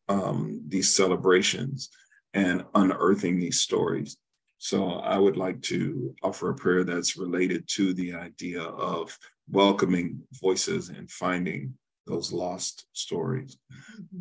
um, 0.08 0.62
these 0.68 0.94
celebrations 0.94 1.90
and 2.34 2.64
unearthing 2.74 3.38
these 3.38 3.60
stories. 3.60 4.16
So 4.58 4.92
I 4.92 5.18
would 5.18 5.36
like 5.36 5.60
to 5.62 6.14
offer 6.22 6.50
a 6.50 6.54
prayer 6.54 6.84
that's 6.84 7.16
related 7.16 7.68
to 7.74 7.94
the 7.94 8.14
idea 8.14 8.62
of 8.62 9.16
welcoming 9.50 10.20
voices 10.40 10.88
and 10.88 11.10
finding 11.10 11.74
those 12.06 12.32
lost 12.32 12.86
stories. 12.92 13.56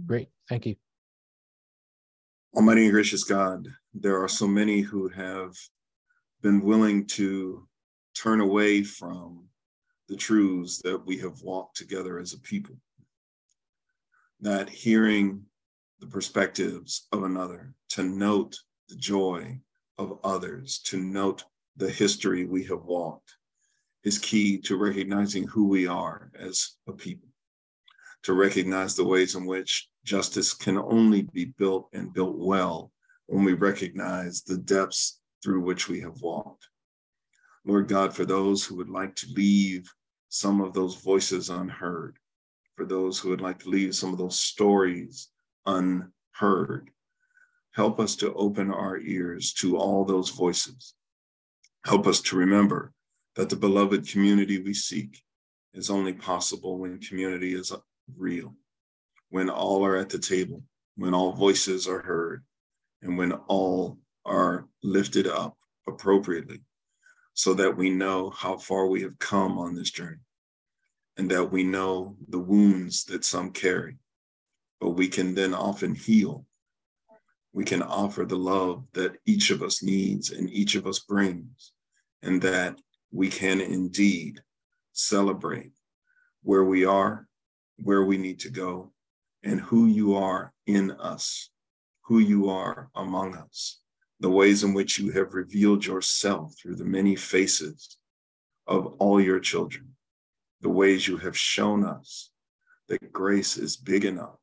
Great. 0.05 0.27
Thank 0.47 0.65
you. 0.65 0.75
Almighty 2.55 2.83
and 2.83 2.91
gracious 2.91 3.23
God, 3.23 3.67
there 4.01 4.21
are 4.21 4.27
so 4.27 4.47
many 4.47 4.81
who 4.81 5.07
have 5.09 5.55
been 6.41 6.61
willing 6.61 7.05
to 7.05 7.67
turn 8.15 8.41
away 8.41 8.83
from 8.83 9.45
the 10.07 10.15
truths 10.15 10.81
that 10.83 11.05
we 11.05 11.17
have 11.17 11.41
walked 11.41 11.75
together 11.77 12.19
as 12.19 12.33
a 12.33 12.39
people. 12.39 12.75
That 14.39 14.69
hearing 14.69 15.43
the 15.99 16.07
perspectives 16.07 17.07
of 17.11 17.23
another, 17.23 17.73
to 17.89 18.03
note 18.03 18.55
the 18.87 18.95
joy 18.95 19.59
of 19.97 20.19
others, 20.23 20.79
to 20.85 20.97
note 20.97 21.43
the 21.75 21.89
history 21.89 22.45
we 22.45 22.63
have 22.65 22.83
walked, 22.83 23.35
is 24.03 24.19
key 24.19 24.59
to 24.59 24.77
recognizing 24.77 25.47
who 25.47 25.67
we 25.67 25.87
are 25.87 26.31
as 26.39 26.75
a 26.87 26.93
people, 26.93 27.29
to 28.23 28.33
recognize 28.33 28.95
the 28.95 29.03
ways 29.03 29.35
in 29.35 29.45
which 29.45 29.89
justice 30.05 30.53
can 30.53 30.77
only 30.77 31.23
be 31.23 31.45
built 31.45 31.89
and 31.93 32.13
built 32.13 32.37
well 32.37 32.91
when 33.27 33.43
we 33.43 33.53
recognize 33.53 34.41
the 34.41 34.57
depths 34.57 35.19
through 35.43 35.61
which 35.61 35.87
we 35.87 36.01
have 36.01 36.21
walked. 36.21 36.67
Lord 37.65 37.87
God, 37.87 38.15
for 38.15 38.25
those 38.25 38.65
who 38.65 38.75
would 38.77 38.89
like 38.89 39.15
to 39.17 39.27
leave 39.35 39.91
some 40.29 40.61
of 40.61 40.73
those 40.73 40.95
voices 40.95 41.49
unheard, 41.49 42.17
for 42.75 42.85
those 42.85 43.19
who 43.19 43.29
would 43.29 43.41
like 43.41 43.59
to 43.59 43.69
leave 43.69 43.93
some 43.95 44.11
of 44.13 44.17
those 44.17 44.39
stories 44.39 45.29
unheard, 45.65 46.89
help 47.73 47.99
us 47.99 48.15
to 48.17 48.33
open 48.33 48.71
our 48.71 48.97
ears 48.97 49.53
to 49.53 49.77
all 49.77 50.05
those 50.05 50.29
voices. 50.29 50.95
Help 51.85 52.07
us 52.07 52.21
to 52.21 52.37
remember 52.37 52.93
that 53.35 53.49
the 53.49 53.55
beloved 53.55 54.07
community 54.07 54.59
we 54.59 54.73
seek 54.73 55.21
is 55.73 55.89
only 55.89 56.13
possible 56.13 56.79
when 56.79 56.99
community 56.99 57.53
is 57.53 57.71
real, 58.15 58.55
when 59.29 59.49
all 59.49 59.85
are 59.85 59.97
at 59.97 60.09
the 60.09 60.17
table, 60.17 60.63
when 60.95 61.13
all 61.13 61.33
voices 61.33 61.87
are 61.87 62.01
heard, 62.01 62.43
and 63.01 63.17
when 63.17 63.31
all 63.31 63.97
are 64.25 64.67
lifted 64.83 65.27
up 65.27 65.57
appropriately, 65.87 66.61
so 67.33 67.53
that 67.53 67.77
we 67.77 67.89
know 67.89 68.29
how 68.31 68.57
far 68.57 68.87
we 68.87 69.01
have 69.01 69.17
come 69.19 69.57
on 69.57 69.75
this 69.75 69.91
journey 69.91 70.17
and 71.17 71.29
that 71.31 71.51
we 71.51 71.63
know 71.63 72.15
the 72.29 72.39
wounds 72.39 73.03
that 73.05 73.25
some 73.25 73.51
carry, 73.51 73.97
but 74.79 74.91
we 74.91 75.07
can 75.07 75.33
then 75.33 75.53
often 75.53 75.95
heal. 75.95 76.45
We 77.53 77.65
can 77.65 77.81
offer 77.81 78.23
the 78.23 78.37
love 78.37 78.85
that 78.93 79.17
each 79.25 79.49
of 79.49 79.63
us 79.63 79.81
needs 79.81 80.31
and 80.31 80.49
each 80.49 80.75
of 80.75 80.85
us 80.85 80.99
brings, 80.99 81.73
and 82.21 82.41
that 82.43 82.79
we 83.11 83.29
can 83.29 83.61
indeed 83.61 84.41
celebrate 84.93 85.71
where 86.43 86.63
we 86.63 86.85
are, 86.85 87.27
where 87.77 88.03
we 88.03 88.17
need 88.17 88.39
to 88.41 88.49
go, 88.49 88.91
and 89.43 89.59
who 89.59 89.87
you 89.87 90.15
are 90.15 90.53
in 90.67 90.91
us, 90.91 91.49
who 92.07 92.19
you 92.19 92.49
are 92.49 92.89
among 92.95 93.35
us, 93.35 93.81
the 94.19 94.29
ways 94.29 94.63
in 94.63 94.73
which 94.73 94.97
you 94.97 95.11
have 95.11 95.33
revealed 95.33 95.85
yourself 95.85 96.55
through 96.57 96.75
the 96.75 96.85
many 96.85 97.15
faces 97.15 97.97
of 98.65 98.87
all 98.99 99.21
your 99.21 99.39
children, 99.39 99.89
the 100.61 100.69
ways 100.69 101.07
you 101.07 101.17
have 101.17 101.37
shown 101.37 101.85
us 101.85 102.31
that 102.87 103.11
grace 103.11 103.57
is 103.57 103.77
big 103.77 104.05
enough 104.05 104.39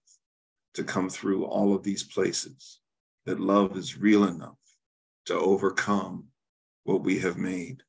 to 0.74 0.84
come 0.84 1.08
through 1.08 1.44
all 1.44 1.74
of 1.74 1.82
these 1.82 2.02
places, 2.02 2.80
that 3.26 3.40
love 3.40 3.76
is 3.76 3.98
real 3.98 4.24
enough 4.24 4.58
to 5.26 5.34
overcome 5.34 6.24
what 6.84 7.02
we 7.02 7.18
have 7.18 7.38
made 7.38 7.82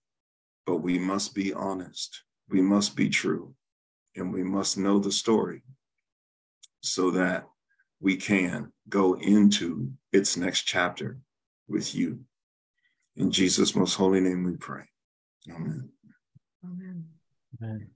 but 0.65 0.77
we 0.77 0.97
must 0.97 1.35
be 1.35 1.53
honest. 1.53 2.23
We 2.49 2.61
must 2.61 2.95
be 2.95 3.09
true. 3.09 3.53
And 4.15 4.33
we 4.33 4.43
must 4.43 4.77
know 4.77 4.99
the 4.99 5.11
story 5.11 5.61
so 6.81 7.11
that 7.11 7.45
we 7.99 8.17
can 8.17 8.71
go 8.89 9.13
into 9.15 9.91
its 10.11 10.37
next 10.37 10.63
chapter 10.63 11.19
with 11.67 11.95
you. 11.95 12.19
In 13.15 13.31
Jesus' 13.31 13.75
most 13.75 13.95
holy 13.95 14.19
name 14.19 14.43
we 14.43 14.57
pray. 14.57 14.83
Amen. 15.49 15.89
Amen. 16.63 17.05
Amen. 17.61 17.87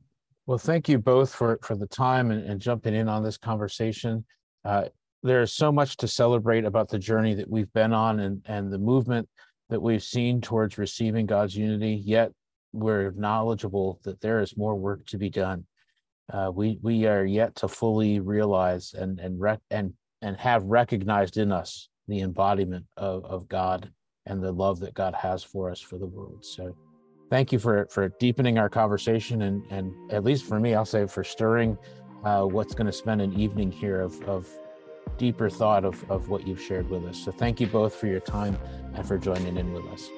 Well, 0.46 0.58
thank 0.58 0.90
you 0.90 0.98
both 0.98 1.34
for, 1.34 1.60
for 1.62 1.76
the 1.76 1.88
time 1.88 2.32
and, 2.32 2.44
and 2.44 2.60
jumping 2.60 2.96
in 2.96 3.08
on 3.08 3.24
this 3.24 3.38
conversation. 3.38 4.26
Uh, 4.66 4.86
there's 5.22 5.54
so 5.54 5.72
much 5.72 5.98
to 5.98 6.08
celebrate 6.08 6.66
about 6.66 6.90
the 6.90 6.98
journey 6.98 7.36
that 7.36 7.50
we've 7.50 7.72
been 7.74 7.94
on 7.94 8.20
and, 8.20 8.42
and 8.46 8.72
the 8.72 8.78
movement 8.78 9.28
that 9.70 9.82
we've 9.82 10.04
seen 10.04 10.42
towards 10.42 10.78
receiving 10.78 11.26
God's 11.26 11.56
unity. 11.56 12.02
Yet 12.04 12.32
we're 12.72 13.12
knowledgeable 13.12 14.00
that 14.04 14.22
there 14.22 14.40
is 14.40 14.58
more 14.58 14.76
work 14.76 15.06
to 15.08 15.18
be 15.18 15.30
done. 15.30 15.66
Uh, 16.32 16.52
we 16.54 16.78
we 16.82 17.06
are 17.06 17.26
yet 17.26 17.56
to 17.56 17.68
fully 17.68 18.20
realize 18.20 18.94
and 18.94 19.20
and 19.20 19.40
rec- 19.40 19.62
and 19.72 19.94
and 20.22 20.38
have 20.38 20.64
recognized 20.64 21.38
in 21.38 21.52
us 21.52 21.90
the 22.08 22.22
embodiment 22.22 22.86
of 22.98 23.26
of 23.26 23.48
God 23.48 23.92
and 24.26 24.44
the 24.44 24.52
love 24.52 24.80
that 24.80 24.94
God 24.94 25.16
has 25.16 25.44
for 25.44 25.72
us 25.72 25.80
for 25.80 25.98
the 25.98 26.06
world. 26.06 26.46
So, 26.46 26.76
thank 27.30 27.52
you 27.52 27.60
for 27.60 27.88
for 27.90 28.10
deepening 28.20 28.58
our 28.58 28.70
conversation 28.70 29.44
and 29.44 29.64
and 29.72 29.94
at 30.12 30.24
least 30.24 30.46
for 30.46 30.60
me, 30.60 30.76
I'll 30.76 30.86
say 30.86 31.08
for 31.08 31.24
stirring 31.24 31.78
uh, 32.24 32.44
what's 32.44 32.76
going 32.76 32.88
to 32.88 32.94
spend 32.94 33.22
an 33.22 33.34
evening 33.40 33.72
here 33.72 34.02
of 34.02 34.22
of 34.24 34.48
deeper 35.18 35.50
thought 35.50 35.84
of 35.84 36.10
of 36.12 36.30
what 36.30 36.46
you've 36.48 36.62
shared 36.62 36.90
with 36.90 37.06
us. 37.06 37.18
So, 37.24 37.32
thank 37.32 37.60
you 37.60 37.68
both 37.68 37.96
for 37.96 38.08
your 38.08 38.22
time 38.22 38.58
and 38.94 39.08
for 39.08 39.18
joining 39.18 39.58
in 39.58 39.74
with 39.74 39.86
us. 39.88 40.10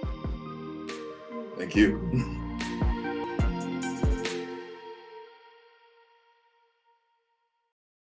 Thank 1.58 1.76
you. 1.76 2.38